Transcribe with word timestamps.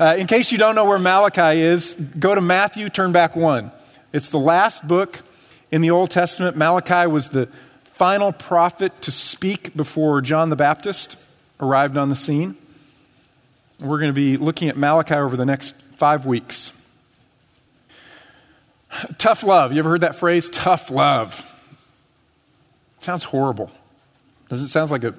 Uh, 0.00 0.16
in 0.16 0.26
case 0.26 0.50
you 0.50 0.56
don't 0.56 0.74
know 0.74 0.86
where 0.86 0.98
Malachi 0.98 1.60
is, 1.60 1.94
go 2.18 2.34
to 2.34 2.40
Matthew, 2.40 2.88
turn 2.88 3.12
back 3.12 3.36
one. 3.36 3.70
It's 4.14 4.30
the 4.30 4.38
last 4.38 4.88
book 4.88 5.20
in 5.70 5.82
the 5.82 5.90
Old 5.90 6.10
Testament. 6.10 6.56
Malachi 6.56 7.06
was 7.06 7.28
the 7.28 7.50
final 7.92 8.32
prophet 8.32 9.02
to 9.02 9.10
speak 9.10 9.76
before 9.76 10.22
John 10.22 10.48
the 10.48 10.56
Baptist 10.56 11.18
arrived 11.60 11.98
on 11.98 12.08
the 12.08 12.14
scene. 12.14 12.56
We're 13.78 13.98
going 13.98 14.08
to 14.08 14.14
be 14.14 14.38
looking 14.38 14.70
at 14.70 14.78
Malachi 14.78 15.16
over 15.16 15.36
the 15.36 15.44
next 15.44 15.76
five 15.76 16.24
weeks. 16.24 16.72
Tough 19.18 19.42
love. 19.42 19.74
You 19.74 19.80
ever 19.80 19.90
heard 19.90 20.00
that 20.00 20.16
phrase? 20.16 20.48
Tough 20.48 20.90
love. 20.90 21.40
It 22.96 23.04
sounds 23.04 23.24
horrible. 23.24 23.70
Doesn't 24.48 24.64
it 24.64 24.70
sound 24.70 24.90
like 24.90 25.04
a 25.04 25.14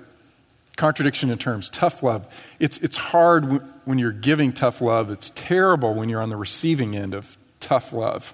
contradiction 0.76 1.30
in 1.30 1.38
terms? 1.38 1.70
Tough 1.70 2.02
love. 2.02 2.26
It's, 2.60 2.80
it's 2.80 2.98
hard 2.98 3.62
when 3.86 3.98
you're 3.98 4.12
giving 4.12 4.54
tough 4.54 4.82
love, 4.82 5.12
it's 5.12 5.32
terrible 5.36 5.94
when 5.94 6.10
you're 6.10 6.22
on 6.22 6.30
the 6.30 6.38
receiving 6.38 6.96
end 6.96 7.14
of 7.14 7.38
tough 7.60 7.94
love. 7.94 8.34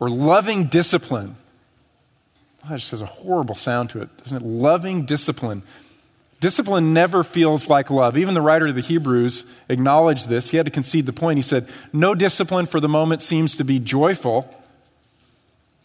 Or 0.00 0.10
loving 0.10 0.64
discipline. 0.64 1.36
Ah, 2.62 2.66
oh, 2.66 2.68
that 2.70 2.78
just 2.78 2.90
has 2.90 3.00
a 3.00 3.06
horrible 3.06 3.54
sound 3.54 3.90
to 3.90 4.02
it, 4.02 4.16
doesn't 4.18 4.38
it? 4.38 4.42
Loving 4.42 5.04
discipline. 5.04 5.62
Discipline 6.40 6.92
never 6.92 7.24
feels 7.24 7.68
like 7.68 7.90
love. 7.90 8.16
Even 8.16 8.34
the 8.34 8.42
writer 8.42 8.66
of 8.66 8.74
the 8.74 8.80
Hebrews 8.80 9.50
acknowledged 9.68 10.28
this. 10.28 10.50
He 10.50 10.56
had 10.56 10.66
to 10.66 10.72
concede 10.72 11.06
the 11.06 11.12
point. 11.12 11.38
He 11.38 11.42
said, 11.42 11.68
No 11.92 12.14
discipline 12.14 12.66
for 12.66 12.80
the 12.80 12.88
moment 12.88 13.22
seems 13.22 13.56
to 13.56 13.64
be 13.64 13.78
joyful, 13.78 14.54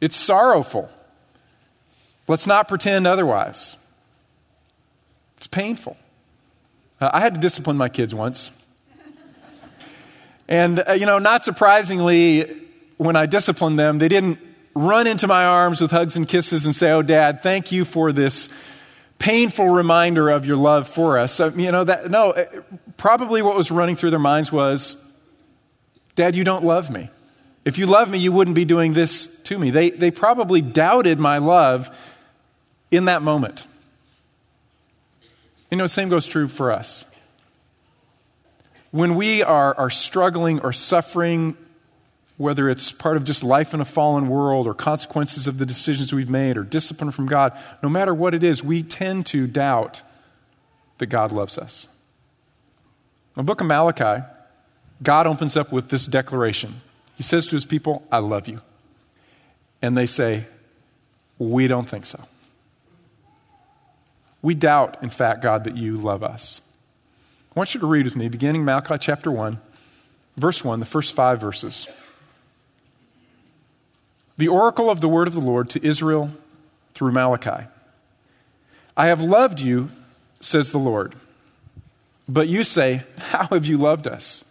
it's 0.01 0.15
sorrowful. 0.15 0.89
Let's 2.27 2.45
not 2.45 2.67
pretend 2.67 3.07
otherwise. 3.07 3.75
It's 5.37 5.47
painful. 5.47 5.97
Uh, 7.01 7.09
I 7.13 7.19
had 7.19 7.35
to 7.35 7.39
discipline 7.39 7.77
my 7.77 7.89
kids 7.89 8.13
once. 8.13 8.51
And, 10.47 10.83
uh, 10.87 10.93
you 10.93 11.05
know, 11.05 11.19
not 11.19 11.43
surprisingly, 11.43 12.65
when 12.97 13.15
I 13.15 13.27
disciplined 13.27 13.77
them, 13.77 13.99
they 13.99 14.07
didn't 14.07 14.39
run 14.73 15.07
into 15.07 15.27
my 15.27 15.45
arms 15.45 15.79
with 15.79 15.91
hugs 15.91 16.15
and 16.15 16.27
kisses 16.27 16.65
and 16.65 16.75
say, 16.75 16.91
Oh, 16.91 17.01
Dad, 17.01 17.43
thank 17.43 17.71
you 17.71 17.85
for 17.85 18.11
this 18.11 18.49
painful 19.19 19.69
reminder 19.69 20.29
of 20.29 20.45
your 20.45 20.57
love 20.57 20.87
for 20.87 21.17
us. 21.17 21.33
So, 21.33 21.49
you 21.49 21.71
know, 21.71 21.83
that, 21.83 22.09
no, 22.09 22.31
uh, 22.31 22.45
probably 22.97 23.41
what 23.41 23.55
was 23.55 23.69
running 23.69 23.95
through 23.95 24.09
their 24.09 24.19
minds 24.19 24.51
was, 24.51 24.97
Dad, 26.15 26.35
you 26.35 26.43
don't 26.43 26.65
love 26.65 26.89
me. 26.89 27.09
If 27.63 27.77
you 27.77 27.85
love 27.85 28.09
me, 28.09 28.17
you 28.17 28.31
wouldn't 28.31 28.55
be 28.55 28.65
doing 28.65 28.93
this 28.93 29.27
to 29.43 29.57
me. 29.57 29.69
They, 29.69 29.91
they 29.91 30.09
probably 30.09 30.61
doubted 30.61 31.19
my 31.19 31.37
love 31.37 31.95
in 32.89 33.05
that 33.05 33.21
moment. 33.21 33.67
You 35.69 35.77
know, 35.77 35.85
the 35.85 35.89
same 35.89 36.09
goes 36.09 36.25
true 36.25 36.47
for 36.47 36.71
us. 36.71 37.05
When 38.91 39.15
we 39.15 39.43
are, 39.43 39.75
are 39.75 39.89
struggling 39.89 40.59
or 40.61 40.73
suffering, 40.73 41.55
whether 42.37 42.69
it's 42.69 42.91
part 42.91 43.17
of 43.17 43.23
just 43.23 43.43
life 43.43 43.73
in 43.73 43.81
a 43.81 43.85
fallen 43.85 44.29
world 44.29 44.65
or 44.65 44.73
consequences 44.73 45.45
of 45.45 45.59
the 45.59 45.65
decisions 45.65 46.11
we've 46.11 46.29
made 46.29 46.57
or 46.57 46.63
discipline 46.63 47.11
from 47.11 47.27
God, 47.27 47.55
no 47.83 47.89
matter 47.89 48.13
what 48.13 48.33
it 48.33 48.43
is, 48.43 48.63
we 48.63 48.81
tend 48.81 49.27
to 49.27 49.45
doubt 49.45 50.01
that 50.97 51.07
God 51.07 51.31
loves 51.31 51.57
us. 51.57 51.87
In 53.35 53.43
the 53.43 53.43
book 53.43 53.61
of 53.61 53.67
Malachi, 53.67 54.25
God 55.03 55.27
opens 55.27 55.55
up 55.55 55.71
with 55.71 55.89
this 55.89 56.07
declaration. 56.07 56.81
He 57.15 57.23
says 57.23 57.45
to 57.47 57.55
his 57.55 57.65
people, 57.65 58.03
I 58.11 58.17
love 58.17 58.47
you. 58.47 58.61
And 59.81 59.95
they 59.97 60.05
say, 60.05 60.45
We 61.37 61.67
don't 61.67 61.87
think 61.87 62.05
so. 62.05 62.19
We 64.41 64.55
doubt, 64.55 64.97
in 65.01 65.09
fact, 65.09 65.41
God, 65.41 65.65
that 65.65 65.75
you 65.75 65.97
love 65.97 66.23
us. 66.23 66.61
I 67.55 67.59
want 67.59 67.73
you 67.73 67.79
to 67.81 67.87
read 67.87 68.05
with 68.05 68.15
me, 68.15 68.29
beginning 68.29 68.63
Malachi 68.63 68.97
chapter 68.99 69.31
1, 69.31 69.59
verse 70.37 70.63
1, 70.63 70.79
the 70.79 70.85
first 70.85 71.13
five 71.13 71.41
verses. 71.41 71.87
The 74.37 74.47
oracle 74.47 74.89
of 74.89 75.01
the 75.01 75.09
word 75.09 75.27
of 75.27 75.33
the 75.33 75.41
Lord 75.41 75.69
to 75.71 75.85
Israel 75.85 76.31
through 76.93 77.11
Malachi. 77.11 77.67
I 78.95 79.07
have 79.07 79.21
loved 79.21 79.59
you, 79.59 79.89
says 80.39 80.71
the 80.71 80.77
Lord. 80.77 81.15
But 82.27 82.47
you 82.47 82.63
say, 82.63 83.03
How 83.17 83.47
have 83.47 83.65
you 83.65 83.77
loved 83.77 84.07
us? 84.07 84.45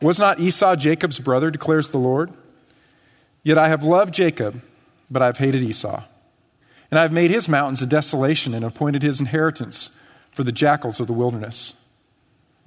Was 0.00 0.18
not 0.18 0.40
Esau 0.40 0.74
Jacob's 0.76 1.20
brother, 1.20 1.50
declares 1.50 1.90
the 1.90 1.98
Lord? 1.98 2.32
Yet 3.42 3.58
I 3.58 3.68
have 3.68 3.84
loved 3.84 4.14
Jacob, 4.14 4.62
but 5.10 5.22
I 5.22 5.26
have 5.26 5.38
hated 5.38 5.62
Esau. 5.62 6.02
And 6.94 7.00
I 7.00 7.02
have 7.02 7.12
made 7.12 7.32
his 7.32 7.48
mountains 7.48 7.82
a 7.82 7.86
desolation 7.86 8.54
and 8.54 8.64
appointed 8.64 9.02
his 9.02 9.18
inheritance 9.18 9.98
for 10.30 10.44
the 10.44 10.52
jackals 10.52 11.00
of 11.00 11.08
the 11.08 11.12
wilderness. 11.12 11.74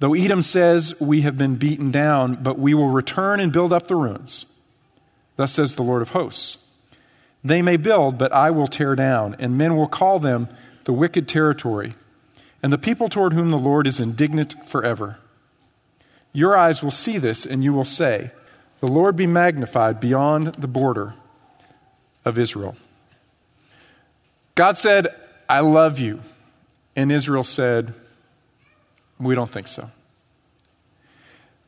Though 0.00 0.12
Edom 0.12 0.42
says, 0.42 0.94
We 1.00 1.22
have 1.22 1.38
been 1.38 1.54
beaten 1.54 1.90
down, 1.90 2.42
but 2.42 2.58
we 2.58 2.74
will 2.74 2.90
return 2.90 3.40
and 3.40 3.50
build 3.50 3.72
up 3.72 3.86
the 3.86 3.96
ruins. 3.96 4.44
Thus 5.36 5.54
says 5.54 5.76
the 5.76 5.82
Lord 5.82 6.02
of 6.02 6.10
hosts. 6.10 6.66
They 7.42 7.62
may 7.62 7.78
build, 7.78 8.18
but 8.18 8.30
I 8.30 8.50
will 8.50 8.66
tear 8.66 8.94
down, 8.94 9.34
and 9.38 9.56
men 9.56 9.78
will 9.78 9.88
call 9.88 10.18
them 10.18 10.48
the 10.84 10.92
wicked 10.92 11.26
territory, 11.26 11.94
and 12.62 12.70
the 12.70 12.76
people 12.76 13.08
toward 13.08 13.32
whom 13.32 13.50
the 13.50 13.56
Lord 13.56 13.86
is 13.86 13.98
indignant 13.98 14.56
forever. 14.68 15.18
Your 16.34 16.54
eyes 16.54 16.82
will 16.82 16.90
see 16.90 17.16
this, 17.16 17.46
and 17.46 17.64
you 17.64 17.72
will 17.72 17.82
say, 17.82 18.32
The 18.80 18.88
Lord 18.88 19.16
be 19.16 19.26
magnified 19.26 20.00
beyond 20.00 20.48
the 20.48 20.68
border 20.68 21.14
of 22.26 22.38
Israel. 22.38 22.76
God 24.58 24.76
said, 24.76 25.06
I 25.48 25.60
love 25.60 26.00
you. 26.00 26.18
And 26.96 27.12
Israel 27.12 27.44
said, 27.44 27.94
We 29.20 29.36
don't 29.36 29.48
think 29.48 29.68
so. 29.68 29.92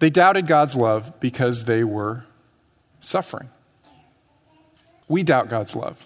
They 0.01 0.11
doubted 0.11 0.49
God's 0.49 0.75
love 0.75 1.21
because 1.21 1.67
they 1.67 1.85
were 1.85 2.25
suffering. 2.99 3.49
We 5.07 5.23
doubt 5.23 5.49
God's 5.49 5.77
love. 5.77 6.05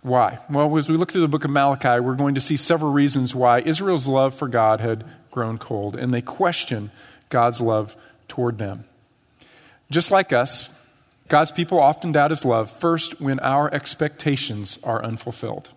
Why? 0.00 0.40
Well, 0.50 0.76
as 0.76 0.88
we 0.88 0.96
look 0.96 1.12
through 1.12 1.20
the 1.20 1.28
book 1.28 1.44
of 1.44 1.52
Malachi, 1.52 2.00
we're 2.00 2.16
going 2.16 2.34
to 2.34 2.40
see 2.40 2.56
several 2.56 2.90
reasons 2.90 3.32
why 3.32 3.60
Israel's 3.60 4.08
love 4.08 4.34
for 4.34 4.48
God 4.48 4.80
had 4.80 5.04
grown 5.30 5.56
cold, 5.56 5.94
and 5.94 6.12
they 6.12 6.20
question 6.20 6.90
God's 7.28 7.60
love 7.60 7.96
toward 8.26 8.58
them. 8.58 8.86
Just 9.88 10.10
like 10.10 10.32
us, 10.32 10.68
God's 11.28 11.50
people 11.50 11.80
often 11.80 12.12
doubt 12.12 12.30
his 12.30 12.44
love 12.44 12.70
first 12.70 13.20
when 13.20 13.40
our 13.40 13.72
expectations 13.72 14.78
are 14.84 15.02
unfulfilled. 15.02 15.70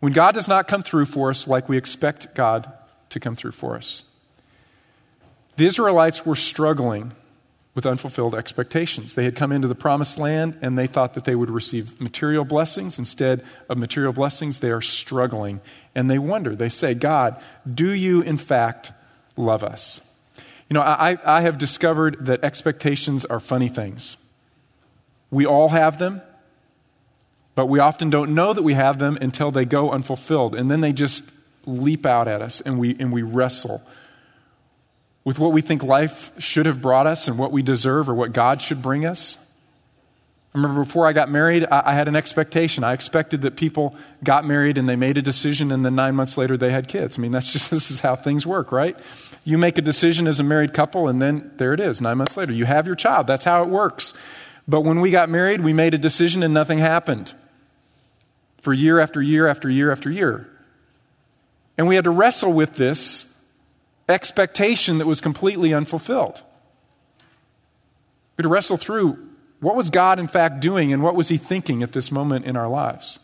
When 0.00 0.12
God 0.12 0.34
does 0.34 0.48
not 0.48 0.68
come 0.68 0.82
through 0.82 1.06
for 1.06 1.30
us 1.30 1.46
like 1.46 1.68
we 1.68 1.76
expect 1.76 2.34
God 2.34 2.72
to 3.10 3.20
come 3.20 3.36
through 3.36 3.52
for 3.52 3.76
us. 3.76 4.04
The 5.56 5.66
Israelites 5.66 6.26
were 6.26 6.34
struggling 6.34 7.12
with 7.74 7.86
unfulfilled 7.86 8.34
expectations. 8.34 9.14
They 9.14 9.24
had 9.24 9.36
come 9.36 9.52
into 9.52 9.68
the 9.68 9.74
promised 9.74 10.18
land 10.18 10.58
and 10.62 10.78
they 10.78 10.86
thought 10.86 11.14
that 11.14 11.24
they 11.24 11.34
would 11.34 11.50
receive 11.50 12.00
material 12.00 12.44
blessings. 12.44 12.98
Instead 12.98 13.44
of 13.68 13.76
material 13.76 14.12
blessings, 14.12 14.60
they 14.60 14.70
are 14.70 14.80
struggling 14.80 15.60
and 15.94 16.10
they 16.10 16.18
wonder. 16.18 16.56
They 16.56 16.70
say, 16.70 16.94
God, 16.94 17.40
do 17.72 17.90
you 17.90 18.22
in 18.22 18.38
fact 18.38 18.92
love 19.36 19.62
us? 19.62 20.00
You 20.68 20.74
know, 20.74 20.80
I, 20.80 21.16
I 21.24 21.42
have 21.42 21.58
discovered 21.58 22.26
that 22.26 22.42
expectations 22.42 23.24
are 23.24 23.38
funny 23.38 23.68
things. 23.68 24.16
We 25.30 25.46
all 25.46 25.68
have 25.68 25.98
them, 25.98 26.22
but 27.54 27.66
we 27.66 27.78
often 27.78 28.10
don't 28.10 28.34
know 28.34 28.52
that 28.52 28.62
we 28.62 28.74
have 28.74 28.98
them 28.98 29.16
until 29.20 29.50
they 29.50 29.64
go 29.64 29.90
unfulfilled. 29.90 30.54
And 30.54 30.70
then 30.70 30.80
they 30.80 30.92
just 30.92 31.24
leap 31.66 32.04
out 32.04 32.28
at 32.28 32.42
us 32.42 32.60
and 32.60 32.78
we, 32.78 32.96
and 32.98 33.12
we 33.12 33.22
wrestle 33.22 33.82
with 35.24 35.38
what 35.38 35.52
we 35.52 35.60
think 35.60 35.82
life 35.82 36.30
should 36.40 36.66
have 36.66 36.80
brought 36.80 37.06
us 37.06 37.26
and 37.26 37.36
what 37.36 37.50
we 37.50 37.60
deserve 37.60 38.08
or 38.08 38.14
what 38.14 38.32
God 38.32 38.62
should 38.62 38.80
bring 38.80 39.04
us. 39.04 39.38
I 40.56 40.58
remember 40.58 40.84
before 40.84 41.06
I 41.06 41.12
got 41.12 41.28
married, 41.28 41.66
I, 41.70 41.90
I 41.90 41.92
had 41.92 42.08
an 42.08 42.16
expectation. 42.16 42.82
I 42.82 42.94
expected 42.94 43.42
that 43.42 43.56
people 43.56 43.94
got 44.24 44.46
married 44.46 44.78
and 44.78 44.88
they 44.88 44.96
made 44.96 45.18
a 45.18 45.22
decision, 45.22 45.70
and 45.70 45.84
then 45.84 45.94
nine 45.94 46.14
months 46.14 46.38
later 46.38 46.56
they 46.56 46.70
had 46.70 46.88
kids. 46.88 47.18
I 47.18 47.20
mean, 47.20 47.30
that's 47.30 47.52
just 47.52 47.70
this 47.70 47.90
is 47.90 48.00
how 48.00 48.16
things 48.16 48.46
work, 48.46 48.72
right? 48.72 48.96
You 49.44 49.58
make 49.58 49.76
a 49.76 49.82
decision 49.82 50.26
as 50.26 50.40
a 50.40 50.42
married 50.42 50.72
couple, 50.72 51.08
and 51.08 51.20
then 51.20 51.52
there 51.58 51.74
it 51.74 51.80
is, 51.80 52.00
nine 52.00 52.16
months 52.16 52.38
later. 52.38 52.54
You 52.54 52.64
have 52.64 52.86
your 52.86 52.96
child. 52.96 53.26
That's 53.26 53.44
how 53.44 53.64
it 53.64 53.68
works. 53.68 54.14
But 54.66 54.80
when 54.80 55.02
we 55.02 55.10
got 55.10 55.28
married, 55.28 55.60
we 55.60 55.74
made 55.74 55.92
a 55.92 55.98
decision 55.98 56.42
and 56.42 56.54
nothing 56.54 56.78
happened 56.78 57.34
for 58.62 58.72
year 58.72 58.98
after 58.98 59.20
year 59.20 59.46
after 59.46 59.68
year 59.68 59.92
after 59.92 60.10
year. 60.10 60.48
And 61.76 61.86
we 61.86 61.96
had 61.96 62.04
to 62.04 62.10
wrestle 62.10 62.54
with 62.54 62.76
this 62.76 63.38
expectation 64.08 64.96
that 64.98 65.06
was 65.06 65.20
completely 65.20 65.74
unfulfilled. 65.74 66.42
We 68.36 68.42
had 68.42 68.44
to 68.44 68.48
wrestle 68.48 68.78
through 68.78 69.26
what 69.66 69.74
was 69.74 69.90
God, 69.90 70.20
in 70.20 70.28
fact, 70.28 70.60
doing 70.60 70.92
and 70.92 71.02
what 71.02 71.16
was 71.16 71.26
He 71.26 71.38
thinking 71.38 71.82
at 71.82 71.90
this 71.90 72.12
moment 72.12 72.44
in 72.44 72.56
our 72.56 72.68
lives. 72.68 73.18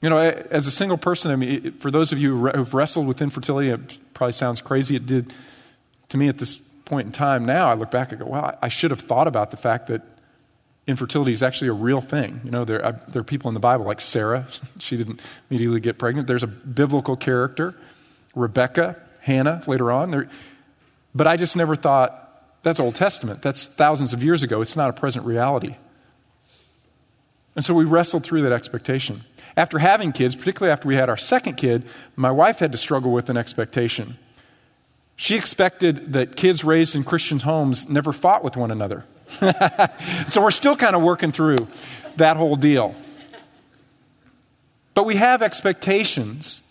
You 0.00 0.08
know, 0.08 0.16
as 0.16 0.66
a 0.66 0.70
single 0.70 0.96
person, 0.96 1.30
I 1.30 1.36
mean, 1.36 1.72
for 1.72 1.90
those 1.90 2.12
of 2.12 2.18
you 2.18 2.48
who've 2.48 2.72
wrestled 2.72 3.06
with 3.06 3.20
infertility, 3.20 3.68
it 3.68 3.98
probably 4.14 4.32
sounds 4.32 4.62
crazy. 4.62 4.96
It 4.96 5.04
did 5.04 5.34
to 6.08 6.16
me 6.16 6.28
at 6.28 6.38
this 6.38 6.56
point 6.86 7.04
in 7.04 7.12
time. 7.12 7.44
Now 7.44 7.68
I 7.68 7.74
look 7.74 7.90
back 7.90 8.10
and 8.10 8.22
go, 8.22 8.26
wow, 8.26 8.56
I 8.62 8.68
should 8.68 8.90
have 8.90 9.02
thought 9.02 9.28
about 9.28 9.50
the 9.50 9.58
fact 9.58 9.88
that 9.88 10.00
infertility 10.86 11.32
is 11.32 11.42
actually 11.42 11.68
a 11.68 11.74
real 11.74 12.00
thing. 12.00 12.40
You 12.44 12.50
know, 12.50 12.64
there, 12.64 12.82
I, 12.82 12.92
there 12.92 13.20
are 13.20 13.22
people 13.22 13.48
in 13.48 13.54
the 13.54 13.60
Bible 13.60 13.84
like 13.84 14.00
Sarah. 14.00 14.48
she 14.78 14.96
didn't 14.96 15.20
immediately 15.50 15.80
get 15.80 15.98
pregnant. 15.98 16.26
There's 16.26 16.42
a 16.42 16.46
biblical 16.46 17.16
character 17.16 17.74
Rebecca, 18.34 18.96
Hannah 19.20 19.62
later 19.66 19.92
on. 19.92 20.10
There, 20.10 20.28
but 21.14 21.26
I 21.26 21.36
just 21.36 21.54
never 21.54 21.76
thought, 21.76 22.21
that's 22.62 22.78
Old 22.78 22.94
Testament. 22.94 23.42
That's 23.42 23.66
thousands 23.66 24.12
of 24.12 24.22
years 24.22 24.42
ago. 24.42 24.62
It's 24.62 24.76
not 24.76 24.90
a 24.90 24.92
present 24.92 25.26
reality. 25.26 25.76
And 27.54 27.64
so 27.64 27.74
we 27.74 27.84
wrestled 27.84 28.24
through 28.24 28.42
that 28.42 28.52
expectation. 28.52 29.22
After 29.56 29.78
having 29.78 30.12
kids, 30.12 30.34
particularly 30.34 30.72
after 30.72 30.88
we 30.88 30.94
had 30.94 31.10
our 31.10 31.16
second 31.16 31.56
kid, 31.56 31.84
my 32.16 32.30
wife 32.30 32.60
had 32.60 32.72
to 32.72 32.78
struggle 32.78 33.12
with 33.12 33.28
an 33.28 33.36
expectation. 33.36 34.16
She 35.16 35.36
expected 35.36 36.14
that 36.14 36.36
kids 36.36 36.64
raised 36.64 36.94
in 36.94 37.04
Christian 37.04 37.38
homes 37.40 37.88
never 37.88 38.12
fought 38.12 38.42
with 38.42 38.56
one 38.56 38.70
another. 38.70 39.04
so 40.26 40.42
we're 40.42 40.50
still 40.50 40.76
kind 40.76 40.96
of 40.96 41.02
working 41.02 41.32
through 41.32 41.58
that 42.16 42.36
whole 42.36 42.56
deal. 42.56 42.94
But 44.94 45.04
we 45.04 45.16
have 45.16 45.42
expectations. 45.42 46.62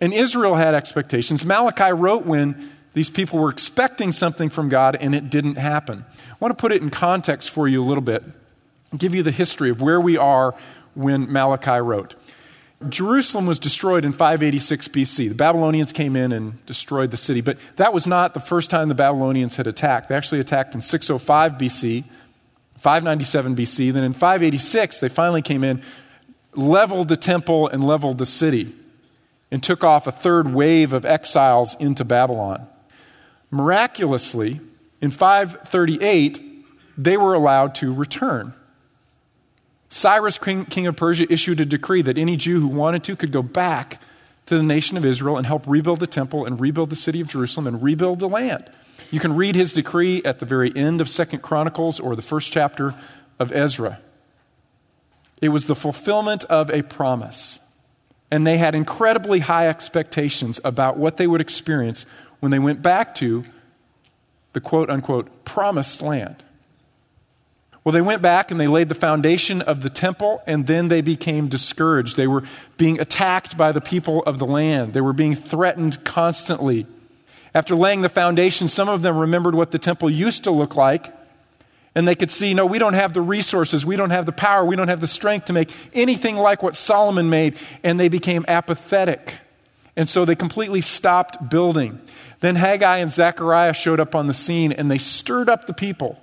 And 0.00 0.12
Israel 0.12 0.54
had 0.54 0.74
expectations. 0.74 1.44
Malachi 1.44 1.92
wrote 1.92 2.26
when 2.26 2.72
these 2.96 3.10
people 3.10 3.38
were 3.38 3.50
expecting 3.50 4.10
something 4.10 4.48
from 4.48 4.70
God 4.70 4.96
and 4.98 5.14
it 5.14 5.28
didn't 5.28 5.56
happen. 5.56 6.06
I 6.30 6.34
want 6.40 6.56
to 6.56 6.58
put 6.58 6.72
it 6.72 6.80
in 6.80 6.88
context 6.88 7.50
for 7.50 7.68
you 7.68 7.82
a 7.82 7.84
little 7.84 8.02
bit, 8.02 8.24
give 8.96 9.14
you 9.14 9.22
the 9.22 9.30
history 9.30 9.68
of 9.68 9.82
where 9.82 10.00
we 10.00 10.16
are 10.16 10.54
when 10.94 11.30
Malachi 11.30 11.78
wrote. 11.78 12.14
Jerusalem 12.88 13.44
was 13.44 13.58
destroyed 13.58 14.06
in 14.06 14.12
586 14.12 14.88
BC. 14.88 15.28
The 15.28 15.34
Babylonians 15.34 15.92
came 15.92 16.16
in 16.16 16.32
and 16.32 16.64
destroyed 16.64 17.10
the 17.10 17.18
city, 17.18 17.42
but 17.42 17.58
that 17.76 17.92
was 17.92 18.06
not 18.06 18.32
the 18.32 18.40
first 18.40 18.70
time 18.70 18.88
the 18.88 18.94
Babylonians 18.94 19.56
had 19.56 19.66
attacked. 19.66 20.08
They 20.08 20.14
actually 20.14 20.40
attacked 20.40 20.74
in 20.74 20.80
605 20.80 21.52
BC, 21.52 22.02
597 22.78 23.56
BC. 23.56 23.92
Then 23.92 24.04
in 24.04 24.14
586, 24.14 25.00
they 25.00 25.10
finally 25.10 25.42
came 25.42 25.64
in, 25.64 25.82
leveled 26.54 27.08
the 27.08 27.18
temple, 27.18 27.68
and 27.68 27.84
leveled 27.84 28.16
the 28.16 28.24
city, 28.24 28.74
and 29.50 29.62
took 29.62 29.84
off 29.84 30.06
a 30.06 30.12
third 30.12 30.54
wave 30.54 30.94
of 30.94 31.04
exiles 31.04 31.76
into 31.78 32.02
Babylon. 32.02 32.66
Miraculously, 33.50 34.60
in 35.00 35.10
538, 35.10 36.40
they 36.98 37.16
were 37.16 37.34
allowed 37.34 37.74
to 37.76 37.92
return. 37.92 38.54
Cyrus, 39.88 40.38
king 40.38 40.86
of 40.86 40.96
Persia, 40.96 41.30
issued 41.32 41.60
a 41.60 41.64
decree 41.64 42.02
that 42.02 42.18
any 42.18 42.36
Jew 42.36 42.60
who 42.60 42.68
wanted 42.68 43.04
to 43.04 43.16
could 43.16 43.32
go 43.32 43.42
back 43.42 44.00
to 44.46 44.56
the 44.56 44.62
nation 44.62 44.96
of 44.96 45.04
Israel 45.04 45.36
and 45.36 45.46
help 45.46 45.64
rebuild 45.66 46.00
the 46.00 46.06
temple 46.06 46.44
and 46.44 46.60
rebuild 46.60 46.90
the 46.90 46.96
city 46.96 47.20
of 47.20 47.28
Jerusalem 47.28 47.66
and 47.66 47.82
rebuild 47.82 48.20
the 48.20 48.28
land. 48.28 48.70
You 49.10 49.20
can 49.20 49.36
read 49.36 49.54
his 49.54 49.72
decree 49.72 50.22
at 50.24 50.38
the 50.38 50.46
very 50.46 50.74
end 50.74 51.00
of 51.00 51.08
Second 51.08 51.40
Chronicles 51.40 52.00
or 52.00 52.16
the 52.16 52.22
first 52.22 52.52
chapter 52.52 52.94
of 53.38 53.52
Ezra. 53.52 54.00
It 55.40 55.50
was 55.50 55.66
the 55.66 55.74
fulfillment 55.74 56.44
of 56.44 56.70
a 56.70 56.82
promise. 56.82 57.58
And 58.30 58.46
they 58.46 58.58
had 58.58 58.74
incredibly 58.74 59.40
high 59.40 59.68
expectations 59.68 60.58
about 60.64 60.96
what 60.96 61.16
they 61.16 61.26
would 61.26 61.40
experience 61.40 62.06
when 62.40 62.50
they 62.50 62.58
went 62.58 62.82
back 62.82 63.14
to 63.16 63.44
the 64.52 64.60
quote 64.60 64.88
unquote 64.90 65.44
promised 65.44 66.02
land. 66.02 66.42
Well, 67.86 67.92
they 67.92 68.00
went 68.00 68.20
back 68.20 68.50
and 68.50 68.58
they 68.58 68.66
laid 68.66 68.88
the 68.88 68.96
foundation 68.96 69.62
of 69.62 69.82
the 69.82 69.90
temple, 69.90 70.42
and 70.44 70.66
then 70.66 70.88
they 70.88 71.02
became 71.02 71.46
discouraged. 71.46 72.16
They 72.16 72.26
were 72.26 72.42
being 72.76 73.00
attacked 73.00 73.56
by 73.56 73.70
the 73.70 73.80
people 73.80 74.24
of 74.24 74.40
the 74.40 74.44
land, 74.44 74.92
they 74.92 75.00
were 75.00 75.12
being 75.12 75.36
threatened 75.36 76.02
constantly. 76.02 76.86
After 77.54 77.76
laying 77.76 78.00
the 78.00 78.08
foundation, 78.08 78.66
some 78.66 78.88
of 78.88 79.02
them 79.02 79.16
remembered 79.16 79.54
what 79.54 79.70
the 79.70 79.78
temple 79.78 80.10
used 80.10 80.44
to 80.44 80.50
look 80.50 80.74
like, 80.74 81.14
and 81.94 82.08
they 82.08 82.16
could 82.16 82.30
see 82.30 82.54
no, 82.54 82.66
we 82.66 82.78
don't 82.80 82.94
have 82.94 83.12
the 83.12 83.22
resources, 83.22 83.86
we 83.86 83.94
don't 83.94 84.10
have 84.10 84.26
the 84.26 84.32
power, 84.32 84.64
we 84.64 84.74
don't 84.74 84.88
have 84.88 85.00
the 85.00 85.06
strength 85.06 85.46
to 85.46 85.52
make 85.52 85.70
anything 85.94 86.36
like 86.36 86.62
what 86.62 86.74
Solomon 86.74 87.30
made, 87.30 87.56
and 87.84 88.00
they 88.00 88.08
became 88.08 88.44
apathetic. 88.48 89.38
And 89.96 90.08
so 90.08 90.24
they 90.24 90.34
completely 90.34 90.82
stopped 90.82 91.48
building. 91.48 92.00
Then 92.40 92.56
Haggai 92.56 92.98
and 92.98 93.10
Zechariah 93.10 93.72
showed 93.72 93.98
up 93.98 94.14
on 94.14 94.26
the 94.26 94.34
scene, 94.34 94.72
and 94.72 94.90
they 94.90 94.98
stirred 94.98 95.48
up 95.48 95.66
the 95.66 95.72
people. 95.72 96.20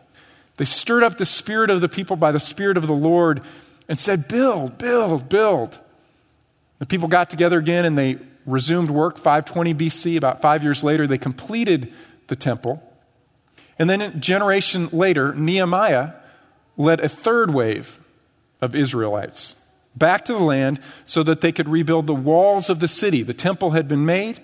They 0.58 0.66
stirred 0.66 1.04
up 1.04 1.18
the 1.18 1.26
spirit 1.26 1.70
of 1.72 1.82
the 1.82 1.90
people 1.90 2.16
by 2.16 2.32
the 2.32 2.40
Spirit 2.40 2.78
of 2.78 2.86
the 2.86 2.94
Lord 2.94 3.42
and 3.88 4.00
said, 4.00 4.28
Build, 4.28 4.78
build, 4.78 5.28
build. 5.28 5.80
The 6.78 6.86
people 6.86 7.08
got 7.08 7.30
together 7.30 7.58
again 7.58 7.86
and 7.86 7.98
they 7.98 8.20
resumed 8.46 8.92
work 8.92 9.18
520 9.18 9.74
BC. 9.74 10.18
About 10.18 10.42
five 10.42 10.64
years 10.64 10.84
later, 10.84 11.08
they 11.08 11.18
completed 11.18 11.94
the 12.28 12.36
temple. 12.36 12.84
And 13.80 13.90
then 13.90 14.02
a 14.02 14.12
generation 14.12 14.90
later, 14.92 15.34
Nehemiah 15.34 16.14
led 16.78 17.00
a 17.00 17.10
third 17.10 17.54
wave 17.54 18.00
of 18.62 18.76
Israelites 18.76 19.56
back 19.96 20.26
to 20.26 20.34
the 20.34 20.44
land 20.44 20.80
so 21.06 21.24
that 21.24 21.42
they 21.42 21.52
could 21.52 21.70
rebuild 21.70 22.08
the 22.08 22.16
walls 22.16 22.70
of 22.70 22.80
the 22.80 22.88
city. 22.88 23.24
The 23.24 23.34
temple 23.34 23.72
had 23.72 23.88
been 23.88 24.06
made, 24.06 24.40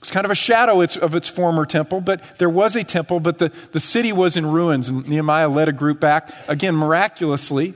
it's 0.00 0.10
kind 0.10 0.24
of 0.24 0.30
a 0.30 0.34
shadow 0.34 0.80
of 0.80 1.14
its 1.14 1.28
former 1.28 1.66
temple, 1.66 2.00
but 2.00 2.22
there 2.38 2.48
was 2.48 2.74
a 2.74 2.82
temple, 2.82 3.20
but 3.20 3.36
the, 3.36 3.52
the 3.72 3.80
city 3.80 4.12
was 4.12 4.36
in 4.36 4.46
ruins. 4.46 4.88
And 4.88 5.06
Nehemiah 5.06 5.48
led 5.48 5.68
a 5.68 5.72
group 5.72 6.00
back. 6.00 6.32
Again, 6.48 6.74
miraculously, 6.74 7.74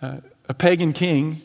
uh, 0.00 0.18
a 0.48 0.54
pagan 0.54 0.92
king, 0.92 1.42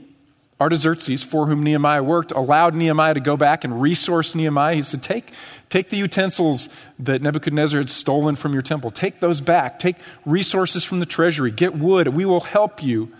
Artaxerxes, 0.61 1.23
for 1.23 1.47
whom 1.47 1.63
Nehemiah 1.63 2.03
worked, 2.03 2.31
allowed 2.31 2.75
Nehemiah 2.75 3.15
to 3.15 3.19
go 3.19 3.37
back 3.37 3.63
and 3.63 3.81
resource 3.81 4.35
Nehemiah. 4.35 4.75
He 4.75 4.83
said, 4.83 5.01
Take, 5.01 5.31
take 5.69 5.89
the 5.89 5.97
utensils 5.97 6.69
that 6.99 7.23
Nebuchadnezzar 7.23 7.79
had 7.79 7.89
stolen 7.89 8.35
from 8.35 8.53
your 8.53 8.61
temple, 8.61 8.91
take 8.91 9.19
those 9.19 9.41
back, 9.41 9.79
take 9.79 9.95
resources 10.25 10.83
from 10.83 10.99
the 10.99 11.05
treasury, 11.07 11.49
get 11.49 11.75
wood. 11.75 12.09
We 12.09 12.25
will 12.25 12.41
help 12.41 12.83
you 12.83 13.11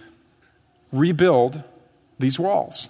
rebuild 0.92 1.64
these 2.20 2.40
walls. 2.40 2.90